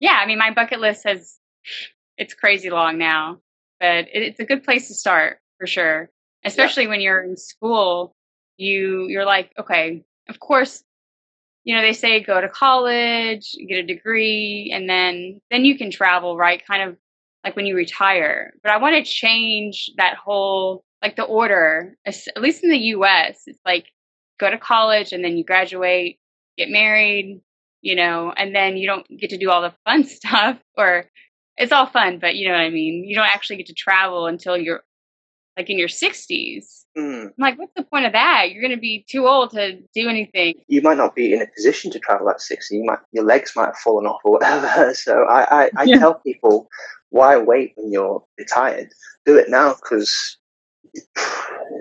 yeah, 0.00 0.18
I 0.22 0.26
mean 0.26 0.38
my 0.38 0.52
bucket 0.52 0.80
list 0.80 1.02
has 1.04 1.38
it's 2.16 2.34
crazy 2.34 2.70
long 2.70 2.98
now, 2.98 3.40
but 3.80 4.06
it, 4.12 4.22
it's 4.22 4.40
a 4.40 4.44
good 4.44 4.64
place 4.64 4.88
to 4.88 4.94
start 4.94 5.38
for 5.58 5.66
sure. 5.66 6.10
Especially 6.44 6.84
yeah. 6.84 6.90
when 6.90 7.00
you're 7.00 7.22
in 7.22 7.36
school, 7.36 8.14
you 8.56 9.06
you're 9.08 9.24
like, 9.24 9.52
okay, 9.58 10.04
of 10.28 10.40
course 10.40 10.82
you 11.66 11.74
know 11.74 11.82
they 11.82 11.92
say 11.92 12.22
go 12.22 12.40
to 12.40 12.48
college 12.48 13.54
get 13.68 13.78
a 13.78 13.82
degree 13.82 14.72
and 14.74 14.88
then 14.88 15.40
then 15.50 15.64
you 15.64 15.76
can 15.76 15.90
travel 15.90 16.36
right 16.36 16.66
kind 16.66 16.88
of 16.88 16.96
like 17.44 17.56
when 17.56 17.66
you 17.66 17.76
retire 17.76 18.54
but 18.62 18.72
i 18.72 18.78
want 18.78 18.94
to 18.94 19.10
change 19.10 19.90
that 19.98 20.16
whole 20.16 20.84
like 21.02 21.16
the 21.16 21.24
order 21.24 21.96
at 22.06 22.16
least 22.36 22.64
in 22.64 22.70
the 22.70 22.78
us 22.78 23.42
it's 23.46 23.60
like 23.66 23.86
go 24.40 24.50
to 24.50 24.58
college 24.58 25.12
and 25.12 25.24
then 25.24 25.36
you 25.36 25.44
graduate 25.44 26.18
get 26.56 26.70
married 26.70 27.40
you 27.82 27.94
know 27.94 28.32
and 28.36 28.54
then 28.54 28.76
you 28.76 28.86
don't 28.86 29.06
get 29.18 29.30
to 29.30 29.36
do 29.36 29.50
all 29.50 29.62
the 29.62 29.74
fun 29.84 30.04
stuff 30.06 30.58
or 30.78 31.04
it's 31.58 31.72
all 31.72 31.86
fun 31.86 32.18
but 32.18 32.36
you 32.36 32.46
know 32.46 32.54
what 32.54 32.60
i 32.60 32.70
mean 32.70 33.04
you 33.04 33.14
don't 33.14 33.28
actually 33.28 33.56
get 33.56 33.66
to 33.66 33.74
travel 33.74 34.26
until 34.26 34.56
you're 34.56 34.82
like 35.56 35.70
in 35.70 35.78
your 35.78 35.88
60s. 35.88 36.84
Mm. 36.96 37.24
I'm 37.24 37.32
like, 37.38 37.58
what's 37.58 37.72
the 37.74 37.82
point 37.82 38.06
of 38.06 38.12
that? 38.12 38.50
You're 38.50 38.62
going 38.62 38.74
to 38.74 38.80
be 38.80 39.04
too 39.08 39.26
old 39.26 39.50
to 39.52 39.78
do 39.94 40.08
anything. 40.08 40.54
You 40.68 40.82
might 40.82 40.98
not 40.98 41.14
be 41.14 41.32
in 41.32 41.40
a 41.40 41.46
position 41.46 41.90
to 41.92 41.98
travel 41.98 42.28
at 42.28 42.40
60. 42.40 42.76
You 42.76 42.84
might, 42.84 42.98
your 43.12 43.24
legs 43.24 43.52
might 43.56 43.66
have 43.66 43.78
fallen 43.78 44.06
off 44.06 44.20
or 44.24 44.32
whatever. 44.32 44.94
So 45.06 45.24
I, 45.24 45.64
I, 45.64 45.70
I 45.76 45.82
yeah. 45.84 45.98
tell 45.98 46.14
people, 46.14 46.68
why 47.10 47.36
wait 47.36 47.72
when 47.76 47.92
you're 47.92 48.22
retired? 48.38 48.88
Do 49.24 49.36
it 49.36 49.48
now 49.48 49.74
because 49.74 50.36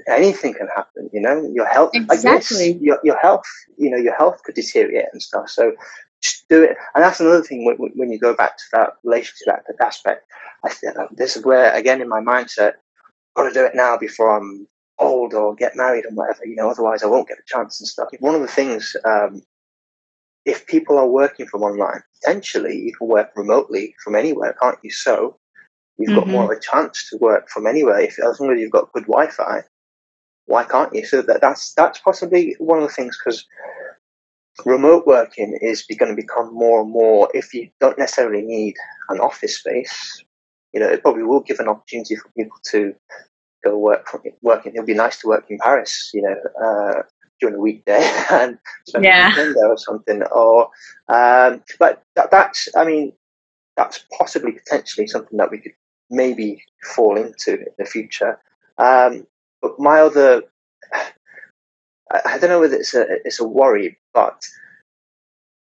anything 0.07 0.53
can 0.53 0.67
happen. 0.75 1.09
You 1.13 1.21
know, 1.21 1.49
your 1.53 1.67
health, 1.67 1.91
exactly. 1.93 2.73
Guess, 2.73 2.81
your 2.81 2.99
your 3.03 3.17
health, 3.19 3.45
you 3.77 3.89
know, 3.89 3.97
your 3.97 4.15
health 4.15 4.41
could 4.43 4.55
deteriorate 4.55 5.05
and 5.11 5.21
stuff. 5.21 5.49
So 5.49 5.73
just 6.25 6.47
do 6.49 6.63
it. 6.63 6.77
And 6.93 7.03
that's 7.03 7.19
another 7.19 7.43
thing 7.43 7.65
when, 7.65 7.75
when 7.95 8.11
you 8.11 8.19
go 8.19 8.35
back 8.35 8.57
to 8.57 8.63
that 8.73 8.93
relationship 9.03 9.63
aspect. 9.81 10.25
I 10.63 10.69
think 10.69 10.95
this 11.11 11.37
is 11.37 11.45
where, 11.45 11.73
again, 11.73 12.01
in 12.01 12.09
my 12.09 12.19
mindset, 12.19 12.73
I've 13.35 13.35
got 13.35 13.43
to 13.43 13.53
do 13.53 13.65
it 13.65 13.75
now 13.75 13.97
before 13.97 14.35
I'm 14.35 14.67
old 14.99 15.33
or 15.33 15.55
get 15.55 15.75
married 15.75 16.05
and 16.05 16.15
whatever, 16.15 16.45
you 16.45 16.55
know, 16.55 16.69
otherwise 16.69 17.03
I 17.03 17.07
won't 17.07 17.27
get 17.27 17.37
a 17.37 17.43
chance 17.45 17.79
and 17.79 17.87
stuff. 17.87 18.09
One 18.19 18.35
of 18.35 18.41
the 18.41 18.47
things, 18.47 18.95
um, 19.05 19.43
if 20.45 20.67
people 20.67 20.97
are 20.97 21.07
working 21.07 21.47
from 21.47 21.63
online, 21.63 22.01
potentially 22.21 22.77
you 22.77 22.93
can 22.95 23.07
work 23.07 23.31
remotely 23.35 23.95
from 24.03 24.15
anywhere, 24.15 24.55
can't 24.61 24.77
you? 24.83 24.91
So 24.91 25.37
you've 25.97 26.09
mm-hmm. 26.09 26.19
got 26.19 26.27
more 26.27 26.43
mm-hmm. 26.43 26.51
of 26.51 26.57
a 26.57 26.61
chance 26.61 27.09
to 27.09 27.17
work 27.17 27.49
from 27.49 27.67
anywhere 27.67 27.99
if 27.99 28.17
as 28.19 28.39
long 28.39 28.53
as 28.53 28.59
you've 28.59 28.71
got 28.71 28.91
good 28.93 29.05
Wi-Fi. 29.05 29.63
Why 30.47 30.63
can't 30.63 30.93
you? 30.93 31.05
So 31.05 31.23
that, 31.23 31.41
that's 31.41 31.73
that's 31.73 31.99
possibly 31.99 32.55
one 32.59 32.77
of 32.77 32.87
the 32.87 32.93
things 32.93 33.17
because 33.17 33.45
remote 34.63 35.05
working 35.05 35.57
is 35.61 35.83
going 35.83 36.15
to 36.15 36.21
become 36.21 36.53
more 36.53 36.81
and 36.81 36.91
more. 36.91 37.29
If 37.33 37.53
you 37.53 37.69
don't 37.79 37.97
necessarily 37.97 38.41
need 38.41 38.75
an 39.09 39.19
office 39.19 39.57
space, 39.57 40.23
you 40.73 40.79
know, 40.79 40.87
it 40.87 41.01
probably 41.01 41.23
will 41.23 41.41
give 41.41 41.59
an 41.59 41.67
opportunity 41.67 42.15
for 42.15 42.29
people 42.37 42.57
to 42.71 42.93
go 43.63 43.77
work 43.77 44.07
from 44.07 44.21
working. 44.41 44.73
It'll 44.73 44.85
be 44.85 44.93
nice 44.93 45.19
to 45.21 45.27
work 45.27 45.45
in 45.49 45.57
Paris, 45.57 46.11
you 46.13 46.21
know, 46.21 46.35
uh, 46.63 47.01
during 47.39 47.55
a 47.55 47.59
weekday 47.59 48.09
and 48.31 48.57
spend 48.87 49.03
yeah. 49.03 49.27
a 49.27 49.29
weekend 49.29 49.55
there 49.55 49.69
or 49.69 49.77
something. 49.77 50.23
Or, 50.23 50.69
um, 51.09 51.63
but 51.79 52.03
that, 52.15 52.31
that's, 52.31 52.69
I 52.75 52.85
mean, 52.85 53.13
that's 53.75 54.05
possibly 54.17 54.53
potentially 54.53 55.07
something 55.07 55.37
that 55.37 55.51
we 55.51 55.59
could 55.59 55.73
maybe 56.09 56.63
fall 56.93 57.17
into 57.17 57.53
in 57.53 57.73
the 57.77 57.85
future. 57.85 58.39
Um, 58.77 59.25
but 59.61 59.79
my 59.79 59.99
other, 59.99 60.43
I, 62.11 62.21
I 62.25 62.37
don't 62.37 62.49
know 62.49 62.59
whether 62.59 62.75
it's 62.75 62.93
a 62.93 63.05
it's 63.25 63.39
a 63.39 63.47
worry, 63.47 63.97
but 64.13 64.45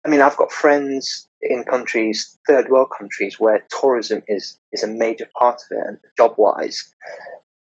I 0.06 0.10
mean, 0.10 0.22
I've 0.22 0.38
got 0.38 0.52
friends 0.52 1.28
in 1.41 1.63
countries, 1.63 2.38
third 2.48 2.70
world 2.70 2.89
countries, 2.98 3.39
where 3.39 3.65
tourism 3.70 4.24
is 4.28 4.58
is 4.72 4.84
a 4.84 4.88
major 4.88 5.28
part 5.38 5.62
of 5.62 5.78
it, 5.78 5.88
and 5.88 5.98
job 6.17 6.36
wise, 6.38 6.94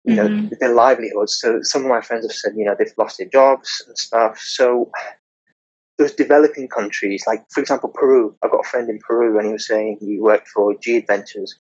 you 0.04 0.16
mm-hmm. 0.16 0.44
know, 0.44 0.50
their 0.60 0.74
livelihoods. 0.74 1.38
So 1.38 1.60
some 1.62 1.82
of 1.82 1.88
my 1.88 2.00
friends 2.00 2.26
have 2.26 2.36
said, 2.36 2.52
you 2.56 2.64
know, 2.64 2.74
they've 2.78 2.92
lost 2.98 3.18
their 3.18 3.28
jobs 3.28 3.82
and 3.86 3.96
stuff. 3.96 4.38
So 4.38 4.90
those 5.98 6.12
developing 6.12 6.68
countries, 6.68 7.24
like 7.26 7.44
for 7.50 7.60
example 7.60 7.88
Peru, 7.88 8.36
I've 8.42 8.50
got 8.50 8.66
a 8.66 8.68
friend 8.68 8.90
in 8.90 8.98
Peru, 8.98 9.38
and 9.38 9.46
he 9.46 9.52
was 9.52 9.66
saying 9.66 9.98
he 10.00 10.18
worked 10.18 10.48
for 10.48 10.74
G 10.74 10.96
Adventures. 10.96 11.58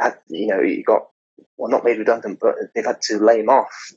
Had, 0.00 0.16
you 0.28 0.46
know, 0.46 0.62
he 0.62 0.82
got 0.82 1.08
well, 1.56 1.70
not 1.70 1.84
made 1.84 1.98
redundant, 1.98 2.38
but 2.40 2.54
they've 2.74 2.86
had 2.86 3.02
to 3.02 3.18
lay 3.18 3.40
him 3.40 3.48
off 3.48 3.92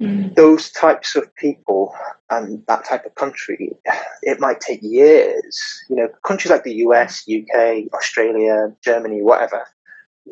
Mm. 0.00 0.34
Those 0.34 0.70
types 0.70 1.14
of 1.14 1.34
people 1.34 1.94
and 2.30 2.64
that 2.66 2.86
type 2.86 3.04
of 3.04 3.14
country, 3.16 3.76
it 4.22 4.40
might 4.40 4.60
take 4.60 4.80
years. 4.82 5.84
You 5.90 5.96
know, 5.96 6.08
countries 6.24 6.50
like 6.50 6.64
the 6.64 6.76
US, 6.86 7.24
UK, 7.28 7.92
Australia, 7.92 8.74
Germany, 8.82 9.20
whatever, 9.22 9.66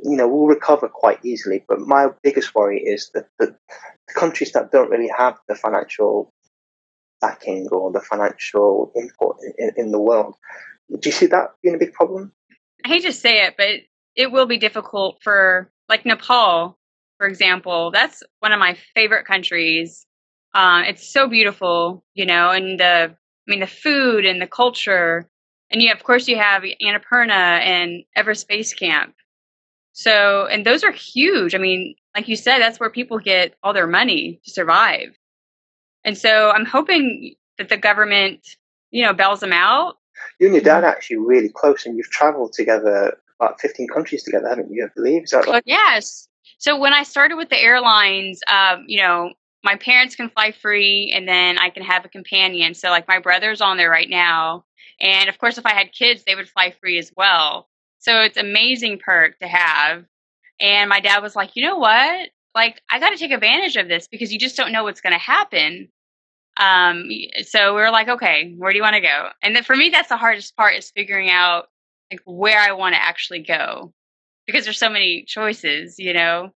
you 0.02 0.16
know, 0.16 0.26
will 0.26 0.46
recover 0.46 0.88
quite 0.88 1.22
easily. 1.22 1.64
But 1.68 1.80
my 1.80 2.08
biggest 2.22 2.54
worry 2.54 2.80
is 2.80 3.10
that 3.14 3.28
the, 3.38 3.54
the 4.06 4.14
countries 4.14 4.52
that 4.52 4.72
don't 4.72 4.90
really 4.90 5.10
have 5.16 5.36
the 5.48 5.54
financial 5.54 6.32
backing 7.20 7.68
or 7.70 7.92
the 7.92 8.00
financial 8.00 8.92
input 8.96 9.36
in, 9.58 9.72
in 9.76 9.92
the 9.92 10.00
world. 10.00 10.34
Do 10.90 11.08
you 11.08 11.12
see 11.12 11.26
that 11.26 11.50
being 11.62 11.74
a 11.74 11.78
big 11.78 11.92
problem? 11.92 12.32
I 12.84 12.88
hate 12.88 13.02
to 13.02 13.12
say 13.12 13.44
it, 13.44 13.54
but 13.58 13.68
it 14.16 14.32
will 14.32 14.46
be 14.46 14.56
difficult 14.56 15.18
for 15.22 15.70
like 15.88 16.06
Nepal 16.06 16.77
for 17.18 17.26
example, 17.26 17.90
that's 17.90 18.22
one 18.40 18.52
of 18.52 18.58
my 18.58 18.76
favorite 18.94 19.26
countries. 19.26 20.06
Uh, 20.54 20.82
it's 20.86 21.12
so 21.12 21.28
beautiful, 21.28 22.04
you 22.14 22.24
know, 22.24 22.50
and 22.50 22.80
the 22.80 23.14
I 23.14 23.50
mean 23.50 23.60
the 23.60 23.66
food 23.66 24.24
and 24.24 24.40
the 24.40 24.46
culture, 24.46 25.28
and 25.70 25.82
you 25.82 25.92
of 25.92 26.02
course 26.02 26.28
you 26.28 26.38
have 26.38 26.62
Annapurna 26.62 27.60
and 27.60 28.04
Everest 28.16 28.48
Base 28.48 28.72
Camp. 28.72 29.14
So, 29.92 30.46
and 30.46 30.64
those 30.64 30.84
are 30.84 30.92
huge. 30.92 31.56
I 31.56 31.58
mean, 31.58 31.96
like 32.14 32.28
you 32.28 32.36
said, 32.36 32.60
that's 32.60 32.78
where 32.78 32.88
people 32.88 33.18
get 33.18 33.54
all 33.64 33.72
their 33.72 33.88
money 33.88 34.40
to 34.44 34.50
survive. 34.50 35.08
And 36.04 36.16
so, 36.16 36.50
I'm 36.50 36.64
hoping 36.64 37.34
that 37.58 37.68
the 37.68 37.76
government, 37.76 38.46
you 38.92 39.04
know, 39.04 39.12
bails 39.12 39.40
them 39.40 39.52
out. 39.52 39.96
You 40.38 40.46
and 40.46 40.54
your 40.54 40.62
dad 40.62 40.84
are 40.84 40.88
actually 40.88 41.16
really 41.16 41.48
close, 41.48 41.84
and 41.84 41.96
you've 41.96 42.10
traveled 42.10 42.52
together 42.52 43.18
about 43.40 43.60
15 43.60 43.88
countries 43.88 44.22
together, 44.22 44.48
haven't 44.48 44.70
you? 44.70 44.84
I 44.84 44.88
believe. 44.94 45.24
Is 45.24 45.30
that 45.30 45.46
right? 45.46 45.62
Yes. 45.66 46.27
So 46.58 46.78
when 46.78 46.92
I 46.92 47.04
started 47.04 47.36
with 47.36 47.48
the 47.48 47.60
airlines, 47.60 48.40
um, 48.48 48.84
you 48.86 48.98
know, 48.98 49.32
my 49.64 49.76
parents 49.76 50.16
can 50.16 50.30
fly 50.30 50.52
free 50.52 51.12
and 51.14 51.26
then 51.26 51.58
I 51.58 51.70
can 51.70 51.82
have 51.82 52.04
a 52.04 52.08
companion. 52.08 52.74
So 52.74 52.90
like 52.90 53.08
my 53.08 53.18
brother's 53.18 53.60
on 53.60 53.76
there 53.76 53.90
right 53.90 54.08
now. 54.08 54.64
And 55.00 55.28
of 55.28 55.38
course 55.38 55.58
if 55.58 55.66
I 55.66 55.72
had 55.72 55.92
kids, 55.92 56.24
they 56.24 56.34
would 56.34 56.48
fly 56.48 56.74
free 56.80 56.98
as 56.98 57.12
well. 57.16 57.68
So 57.98 58.20
it's 58.20 58.36
amazing 58.36 58.98
perk 58.98 59.38
to 59.40 59.48
have. 59.48 60.04
And 60.60 60.88
my 60.88 61.00
dad 61.00 61.22
was 61.22 61.36
like, 61.36 61.50
"You 61.54 61.64
know 61.64 61.76
what? 61.78 62.30
Like 62.54 62.82
I 62.90 62.98
got 62.98 63.10
to 63.10 63.16
take 63.16 63.30
advantage 63.30 63.76
of 63.76 63.88
this 63.88 64.08
because 64.08 64.32
you 64.32 64.38
just 64.38 64.56
don't 64.56 64.72
know 64.72 64.84
what's 64.84 65.00
going 65.00 65.12
to 65.12 65.18
happen." 65.18 65.88
Um 66.58 67.08
so 67.42 67.74
we 67.74 67.80
were 67.80 67.90
like, 67.90 68.08
"Okay, 68.08 68.54
where 68.58 68.72
do 68.72 68.76
you 68.76 68.82
want 68.82 68.94
to 68.96 69.00
go?" 69.00 69.28
And 69.42 69.54
then 69.56 69.64
for 69.64 69.76
me 69.76 69.90
that's 69.90 70.08
the 70.08 70.16
hardest 70.16 70.56
part 70.56 70.74
is 70.76 70.90
figuring 70.90 71.30
out 71.30 71.66
like 72.10 72.20
where 72.24 72.58
I 72.60 72.72
want 72.72 72.94
to 72.94 73.02
actually 73.02 73.40
go 73.40 73.92
because 74.48 74.64
there's 74.64 74.78
so 74.78 74.88
many 74.88 75.24
choices, 75.28 75.98
you 75.98 76.14
know. 76.14 76.50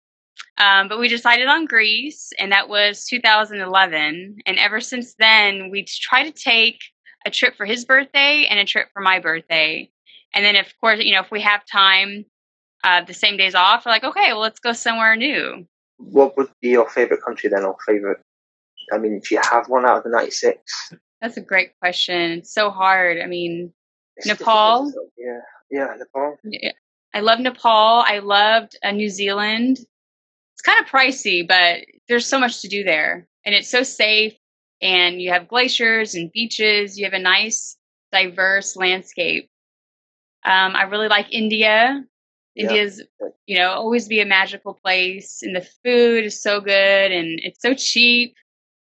Um, 0.59 0.89
but 0.89 1.01
we 1.01 1.09
decided 1.09 1.49
on 1.49 1.67
Greece, 1.67 2.31
and 2.39 2.53
that 2.53 2.69
was 2.69 3.05
2011. 3.07 4.37
And 4.47 4.59
ever 4.59 4.81
since 4.81 5.15
then, 5.19 5.71
we 5.71 5.85
try 5.85 6.23
to 6.23 6.31
take 6.31 6.79
a 7.27 7.31
trip 7.31 7.57
for 7.57 7.67
his 7.67 7.85
birthday 7.85 8.47
and 8.49 8.61
a 8.61 8.65
trip 8.65 8.89
for 8.93 9.03
my 9.03 9.19
birthday. 9.19 9.91
And 10.33 10.45
then, 10.45 10.55
of 10.55 10.67
course, 10.81 11.01
you 11.01 11.13
know, 11.13 11.21
if 11.21 11.33
we 11.33 11.41
have 11.41 11.63
time, 11.67 12.25
uh, 12.85 13.03
the 13.05 13.13
same 13.13 13.37
days 13.37 13.57
off, 13.57 13.85
we're 13.85 13.91
like, 13.91 14.05
okay, 14.05 14.33
well, 14.33 14.41
let's 14.41 14.61
go 14.61 14.73
somewhere 14.73 15.17
new. 15.17 15.67
What 15.97 16.37
would 16.37 16.49
be 16.63 16.69
your 16.69 16.89
favorite 16.89 17.23
country 17.23 17.51
then, 17.51 17.65
or 17.65 17.77
favorite? 17.85 18.21
I 18.93 18.99
mean, 18.99 19.21
do 19.21 19.35
you 19.35 19.41
have 19.51 19.69
one 19.69 19.85
out 19.85 19.99
of 19.99 20.05
the 20.05 20.11
96? 20.11 20.63
That's 21.21 21.37
a 21.37 21.43
great 21.43 21.77
question. 21.81 22.33
It's 22.39 22.55
so 22.55 22.71
hard. 22.71 23.19
I 23.19 23.27
mean, 23.27 23.73
it's 24.17 24.29
Nepal. 24.29 24.93
Yeah, 25.19 25.41
yeah, 25.71 25.95
Nepal. 25.99 26.37
Yeah. 26.45 26.71
I 27.13 27.21
love 27.21 27.41
Nepal. 27.41 28.05
I 28.07 28.21
loved 28.21 28.77
uh, 28.83 28.93
New 28.93 29.09
Zealand. 29.09 29.79
It's 30.55 30.63
kind 30.63 30.81
of 30.81 30.91
pricey, 30.91 31.47
but 31.47 31.85
there's 32.09 32.27
so 32.27 32.39
much 32.39 32.61
to 32.63 32.69
do 32.69 32.85
there. 32.85 33.27
And 33.45 33.55
it's 33.55 33.69
so 33.71 33.83
safe. 33.83 34.35
And 34.83 35.21
you 35.21 35.31
have 35.31 35.49
glaciers 35.49 36.15
and 36.15 36.31
beaches. 36.33 36.99
You 36.99 37.05
have 37.05 37.15
a 37.15 37.19
nice, 37.19 37.77
diverse 38.13 38.77
landscape. 38.77 39.51
Um, 40.45 40.75
I 40.77 40.83
really 40.85 41.09
like 41.09 41.33
India. 41.33 42.05
India's, 42.57 43.03
you 43.47 43.59
know, 43.59 43.71
always 43.71 44.09
be 44.09 44.21
a 44.21 44.27
magical 44.27 44.75
place. 44.75 45.41
And 45.43 45.55
the 45.55 45.67
food 45.85 46.25
is 46.25 46.41
so 46.41 46.61
good 46.61 47.13
and 47.13 47.41
it's 47.43 47.61
so 47.63 47.75
cheap. 47.75 48.35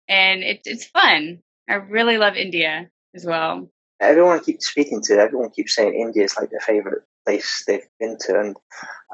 And 0.08 0.42
it, 0.42 0.60
it's 0.64 0.84
fun. 0.86 1.40
I 1.68 1.74
really 1.74 2.18
love 2.18 2.36
India. 2.36 2.90
as 3.14 3.24
well. 3.24 3.70
Everyone 4.00 4.38
I 4.38 4.42
keep 4.42 4.62
speaking 4.62 5.00
to, 5.02 5.14
everyone 5.14 5.50
keeps 5.50 5.74
saying 5.74 5.94
India 5.94 6.24
is 6.24 6.36
like 6.36 6.50
their 6.50 6.60
favorite 6.60 7.04
place 7.26 7.64
they've 7.66 7.80
been 8.00 8.16
to, 8.26 8.40
and 8.40 8.56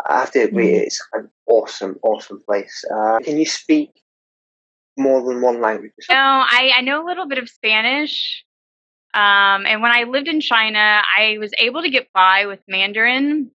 I 0.07 0.21
have 0.21 0.31
to 0.33 0.41
agree, 0.41 0.73
mm. 0.73 0.83
it's 0.83 1.01
an 1.13 1.31
awesome, 1.47 1.97
awesome 2.03 2.41
place. 2.47 2.85
Uh, 2.95 3.19
can 3.21 3.39
you 3.39 3.47
speak 3.47 3.91
more 4.97 5.23
than 5.23 5.41
one 5.41 5.61
language? 5.61 5.93
No, 6.11 6.17
I, 6.17 6.73
I 6.77 6.81
know 6.83 7.05
a 7.05 7.07
little 7.07 7.27
bit 7.27 7.39
of 7.39 7.49
Spanish. 7.49 8.45
Um, 9.15 9.65
and 9.67 9.81
when 9.81 9.91
I 9.91 10.05
lived 10.05 10.29
in 10.29 10.41
China, 10.41 11.03
I 11.17 11.39
was 11.39 11.51
able 11.59 11.83
to 11.83 11.91
get 11.91 12.13
by 12.13 12.47
with 12.47 12.61
Mandarin, 12.69 13.51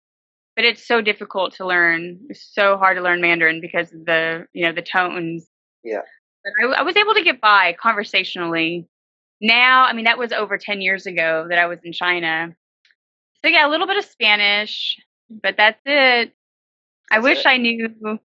but 0.54 0.64
it's 0.64 0.86
so 0.86 1.00
difficult 1.00 1.54
to 1.56 1.66
learn. 1.66 2.20
It's 2.28 2.48
so 2.54 2.76
hard 2.76 2.96
to 2.96 3.02
learn 3.02 3.20
Mandarin 3.20 3.60
because 3.60 3.92
of 3.92 4.04
the, 4.04 4.46
you 4.52 4.64
know, 4.64 4.72
the 4.72 4.82
tones. 4.82 5.48
Yeah. 5.82 6.02
But 6.44 6.52
I, 6.62 6.80
I 6.80 6.82
was 6.82 6.96
able 6.96 7.14
to 7.14 7.24
get 7.24 7.40
by 7.40 7.76
conversationally. 7.80 8.88
Now, 9.40 9.84
I 9.84 9.92
mean, 9.92 10.04
that 10.04 10.18
was 10.18 10.32
over 10.32 10.56
10 10.56 10.80
years 10.80 11.06
ago 11.06 11.46
that 11.48 11.58
I 11.58 11.66
was 11.66 11.78
in 11.82 11.92
China. 11.92 12.54
So 13.44 13.50
yeah, 13.50 13.66
a 13.66 13.70
little 13.70 13.86
bit 13.86 13.96
of 13.96 14.04
Spanish, 14.04 14.98
but 15.30 15.56
that's 15.56 15.80
it. 15.86 16.32
I 17.10 17.16
that's 17.16 17.24
wish 17.24 17.38
it. 17.40 17.46
I 17.46 17.56
knew. 17.56 18.18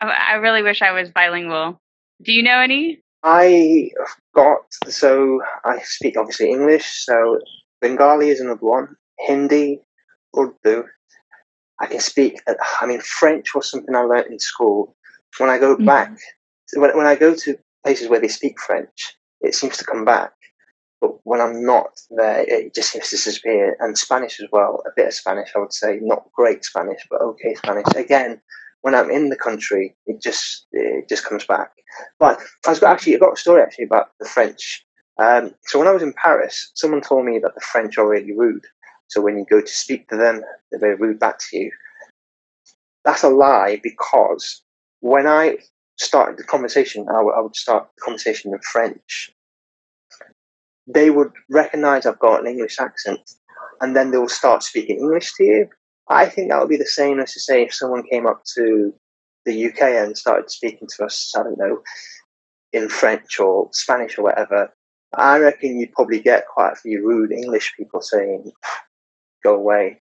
I 0.00 0.34
really 0.34 0.62
wish 0.62 0.82
I 0.82 0.92
was 0.92 1.10
bilingual. 1.10 1.80
Do 2.22 2.32
you 2.32 2.42
know 2.42 2.58
any? 2.58 3.02
I 3.22 3.90
got 4.34 4.62
so 4.88 5.40
I 5.64 5.78
speak 5.82 6.16
obviously 6.16 6.50
English, 6.50 7.04
so 7.04 7.38
Bengali 7.80 8.30
is 8.30 8.40
another 8.40 8.66
one. 8.66 8.96
Hindi, 9.18 9.80
Urdu. 10.36 10.84
I 11.80 11.86
can 11.86 12.00
speak. 12.00 12.40
I 12.80 12.86
mean, 12.86 13.00
French 13.00 13.54
was 13.54 13.70
something 13.70 13.94
I 13.94 14.00
learned 14.00 14.32
in 14.32 14.38
school. 14.38 14.96
When 15.38 15.50
I 15.50 15.58
go 15.58 15.74
mm-hmm. 15.74 15.86
back, 15.86 16.16
when 16.74 16.96
when 16.96 17.06
I 17.06 17.14
go 17.14 17.34
to 17.34 17.58
places 17.84 18.08
where 18.08 18.20
they 18.20 18.28
speak 18.28 18.60
French, 18.60 19.16
it 19.40 19.54
seems 19.54 19.76
to 19.78 19.84
come 19.84 20.04
back. 20.04 20.32
But 21.02 21.18
when 21.24 21.40
I'm 21.40 21.66
not 21.66 22.00
there, 22.10 22.44
it 22.46 22.74
just 22.76 22.92
seems 22.92 23.10
to 23.10 23.16
disappear. 23.16 23.76
And 23.80 23.98
Spanish 23.98 24.40
as 24.40 24.48
well, 24.52 24.84
a 24.86 24.90
bit 24.94 25.08
of 25.08 25.12
Spanish, 25.12 25.50
I 25.54 25.58
would 25.58 25.72
say. 25.72 25.98
Not 26.00 26.30
great 26.32 26.64
Spanish, 26.64 27.04
but 27.10 27.20
okay 27.20 27.56
Spanish. 27.56 27.86
Again, 27.96 28.40
when 28.82 28.94
I'm 28.94 29.10
in 29.10 29.28
the 29.28 29.36
country, 29.36 29.96
it 30.06 30.22
just 30.22 30.66
it 30.70 31.08
just 31.08 31.24
comes 31.24 31.44
back. 31.44 31.72
But 32.20 32.40
I 32.64 32.70
was 32.70 32.82
actually 32.84 33.16
I 33.16 33.18
got 33.18 33.32
a 33.32 33.36
story 33.36 33.62
actually 33.62 33.86
about 33.86 34.12
the 34.20 34.28
French. 34.28 34.86
Um, 35.18 35.54
so 35.62 35.80
when 35.80 35.88
I 35.88 35.92
was 35.92 36.04
in 36.04 36.12
Paris, 36.12 36.70
someone 36.74 37.00
told 37.00 37.26
me 37.26 37.40
that 37.40 37.54
the 37.56 37.60
French 37.60 37.98
are 37.98 38.08
really 38.08 38.32
rude. 38.32 38.64
So 39.08 39.20
when 39.20 39.36
you 39.36 39.44
go 39.44 39.60
to 39.60 39.66
speak 39.66 40.08
to 40.08 40.16
them, 40.16 40.42
they're 40.70 40.80
very 40.80 40.94
rude 40.94 41.18
back 41.18 41.40
to 41.50 41.58
you. 41.58 41.72
That's 43.04 43.24
a 43.24 43.28
lie 43.28 43.80
because 43.82 44.62
when 45.00 45.26
I 45.26 45.58
started 45.98 46.38
the 46.38 46.44
conversation, 46.44 47.08
I, 47.08 47.14
w- 47.14 47.34
I 47.36 47.40
would 47.40 47.56
start 47.56 47.88
the 47.96 48.02
conversation 48.02 48.52
in 48.52 48.60
French 48.60 49.32
they 50.86 51.10
would 51.10 51.32
recognize 51.50 52.06
I've 52.06 52.18
got 52.18 52.40
an 52.40 52.46
English 52.46 52.78
accent 52.80 53.20
and 53.80 53.96
then 53.96 54.10
they 54.10 54.18
will 54.18 54.28
start 54.28 54.62
speaking 54.62 54.98
English 54.98 55.34
to 55.34 55.44
you. 55.44 55.68
I 56.08 56.26
think 56.26 56.50
that 56.50 56.60
would 56.60 56.68
be 56.68 56.76
the 56.76 56.86
same 56.86 57.20
as 57.20 57.32
to 57.32 57.40
say 57.40 57.62
if 57.62 57.74
someone 57.74 58.02
came 58.10 58.26
up 58.26 58.42
to 58.56 58.92
the 59.44 59.66
UK 59.66 59.82
and 59.82 60.16
started 60.16 60.50
speaking 60.50 60.88
to 60.96 61.04
us, 61.04 61.32
I 61.36 61.42
don't 61.42 61.58
know, 61.58 61.82
in 62.72 62.88
French 62.88 63.38
or 63.40 63.68
Spanish 63.72 64.18
or 64.18 64.22
whatever. 64.22 64.72
I 65.14 65.38
reckon 65.38 65.78
you'd 65.78 65.92
probably 65.92 66.20
get 66.20 66.46
quite 66.46 66.72
a 66.72 66.76
few 66.76 67.06
rude 67.06 67.32
English 67.32 67.74
people 67.76 68.00
saying, 68.00 68.50
go 69.44 69.54
away. 69.54 70.00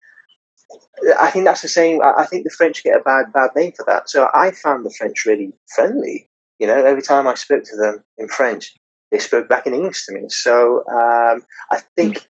I 1.20 1.32
think 1.32 1.46
that's 1.46 1.64
the 1.64 1.68
same. 1.68 2.02
I 2.04 2.26
think 2.26 2.44
the 2.44 2.52
French 2.52 2.84
get 2.84 3.00
a 3.00 3.04
bad, 3.04 3.34
bad 3.34 3.52
name 3.56 3.72
for 3.76 3.86
that. 3.88 4.10
So 4.10 4.30
I 4.34 4.52
found 4.52 4.86
the 4.86 4.94
French 4.98 5.26
really 5.26 5.52
friendly. 5.74 6.30
You 6.60 6.68
know, 6.68 6.84
every 6.84 7.02
time 7.02 7.28
I 7.28 7.34
spoke 7.36 7.64
to 7.64 7.76
them 7.76 8.04
in 8.18 8.28
French, 8.28 8.76
they 9.12 9.20
spoke 9.20 9.50
back 9.50 9.66
in 9.66 9.74
English 9.74 10.06
to 10.06 10.14
me. 10.14 10.30
So 10.30 10.84
um, 10.88 11.44
I 11.72 11.82
think 11.96 12.28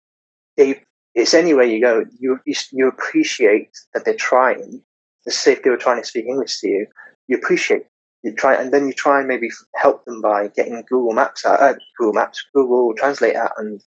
they, 0.57 0.83
it's 1.15 1.33
anywhere 1.33 1.65
you 1.65 1.81
go, 1.81 2.05
you, 2.19 2.39
you, 2.45 2.55
you 2.71 2.87
appreciate 2.87 3.69
that 3.93 4.05
they're 4.05 4.15
trying. 4.15 4.81
Let's 5.25 5.37
say 5.37 5.53
if 5.53 5.63
they 5.63 5.69
were 5.69 5.77
trying 5.77 6.01
to 6.01 6.07
speak 6.07 6.25
English 6.25 6.59
to 6.59 6.69
you, 6.69 6.87
you 7.27 7.37
appreciate 7.37 7.83
you 8.23 8.33
try, 8.33 8.55
and 8.55 8.73
then 8.73 8.87
you 8.87 8.93
try 8.93 9.19
and 9.19 9.27
maybe 9.27 9.49
help 9.75 10.05
them 10.05 10.21
by 10.21 10.47
getting 10.47 10.81
Google 10.89 11.13
Maps 11.13 11.45
out, 11.45 11.59
uh, 11.61 11.73
Google 11.97 12.13
Maps, 12.13 12.43
Google 12.55 12.93
Translate 12.95 13.35
out, 13.35 13.51
and 13.57 13.83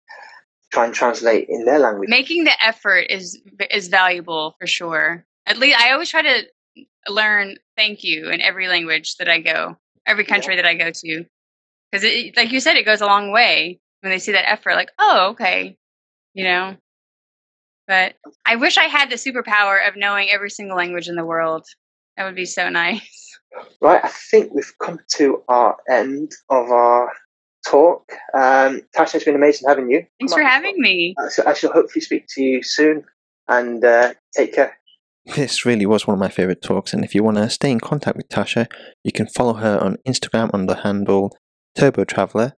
try 0.71 0.85
and 0.85 0.93
translate 0.93 1.47
in 1.47 1.63
their 1.63 1.79
language. 1.79 2.09
Making 2.09 2.43
the 2.43 2.63
effort 2.63 3.07
is 3.09 3.41
is 3.71 3.87
valuable 3.87 4.55
for 4.59 4.67
sure. 4.67 5.25
At 5.45 5.57
least 5.57 5.79
I 5.79 5.91
always 5.93 6.09
try 6.09 6.21
to 6.21 6.43
learn 7.07 7.55
thank 7.77 8.03
you 8.03 8.29
in 8.29 8.41
every 8.41 8.67
language 8.67 9.15
that 9.17 9.29
I 9.29 9.39
go, 9.39 9.77
every 10.05 10.25
country 10.25 10.55
yeah. 10.55 10.63
that 10.63 10.69
I 10.69 10.73
go 10.75 10.91
to 10.91 11.25
because 11.95 12.35
like 12.35 12.51
you 12.51 12.59
said, 12.59 12.75
it 12.77 12.85
goes 12.85 13.01
a 13.01 13.05
long 13.05 13.31
way 13.31 13.79
when 14.01 14.11
they 14.11 14.19
see 14.19 14.33
that 14.33 14.49
effort. 14.49 14.75
Like, 14.75 14.91
oh, 14.99 15.29
okay, 15.31 15.77
you 16.33 16.43
know. 16.43 16.75
But 17.87 18.15
I 18.45 18.55
wish 18.55 18.77
I 18.77 18.85
had 18.85 19.09
the 19.09 19.15
superpower 19.15 19.87
of 19.87 19.95
knowing 19.95 20.29
every 20.29 20.49
single 20.49 20.77
language 20.77 21.07
in 21.07 21.15
the 21.15 21.25
world. 21.25 21.65
That 22.17 22.25
would 22.25 22.35
be 22.35 22.45
so 22.45 22.69
nice. 22.69 23.21
Right, 23.79 24.03
I 24.03 24.09
think 24.09 24.53
we've 24.53 24.73
come 24.81 24.99
to 25.15 25.41
our 25.47 25.77
end 25.89 26.31
of 26.49 26.71
our 26.71 27.11
talk. 27.65 28.11
Um, 28.33 28.81
Tasha, 28.95 29.15
it's 29.15 29.23
been 29.25 29.35
amazing 29.35 29.69
having 29.69 29.89
you. 29.89 30.05
Thanks 30.19 30.33
for 30.33 30.43
having 30.43 30.75
me. 30.77 31.15
So 31.29 31.43
I 31.45 31.53
shall 31.53 31.71
hopefully 31.71 32.01
speak 32.01 32.25
to 32.29 32.43
you 32.43 32.63
soon 32.63 33.05
and 33.47 33.83
uh, 33.85 34.13
take 34.35 34.55
care. 34.55 34.77
This 35.35 35.65
really 35.65 35.85
was 35.85 36.05
one 36.05 36.15
of 36.15 36.19
my 36.19 36.29
favorite 36.29 36.61
talks, 36.61 36.93
and 36.93 37.03
if 37.05 37.15
you 37.15 37.23
want 37.23 37.37
to 37.37 37.49
stay 37.49 37.71
in 37.71 37.79
contact 37.79 38.17
with 38.17 38.27
Tasha, 38.29 38.67
you 39.03 39.11
can 39.11 39.25
follow 39.25 39.53
her 39.53 39.79
on 39.79 39.97
Instagram 40.07 40.51
under 40.53 40.75
handle 40.75 41.35
Turbo 41.77 42.03
Traveler, 42.03 42.53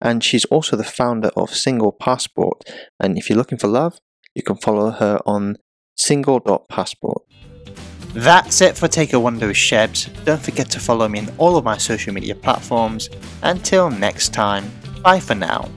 and 0.00 0.22
she's 0.22 0.44
also 0.46 0.76
the 0.76 0.84
founder 0.84 1.30
of 1.36 1.54
Single 1.54 1.92
Passport. 1.92 2.62
And 2.98 3.18
if 3.18 3.28
you're 3.28 3.38
looking 3.38 3.58
for 3.58 3.68
love, 3.68 3.98
you 4.34 4.42
can 4.42 4.56
follow 4.56 4.90
her 4.90 5.20
on 5.26 5.56
single.passport. 5.96 7.22
That's 8.12 8.60
it 8.60 8.76
for 8.76 8.88
Take 8.88 9.12
a 9.12 9.20
Wonder 9.20 9.46
with 9.46 9.56
Shebs. 9.56 10.08
Don't 10.24 10.40
forget 10.40 10.68
to 10.70 10.80
follow 10.80 11.08
me 11.08 11.20
on 11.20 11.28
all 11.38 11.56
of 11.56 11.64
my 11.64 11.76
social 11.76 12.12
media 12.12 12.34
platforms. 12.34 13.08
Until 13.42 13.88
next 13.90 14.32
time, 14.34 14.70
bye 15.02 15.20
for 15.20 15.36
now. 15.36 15.68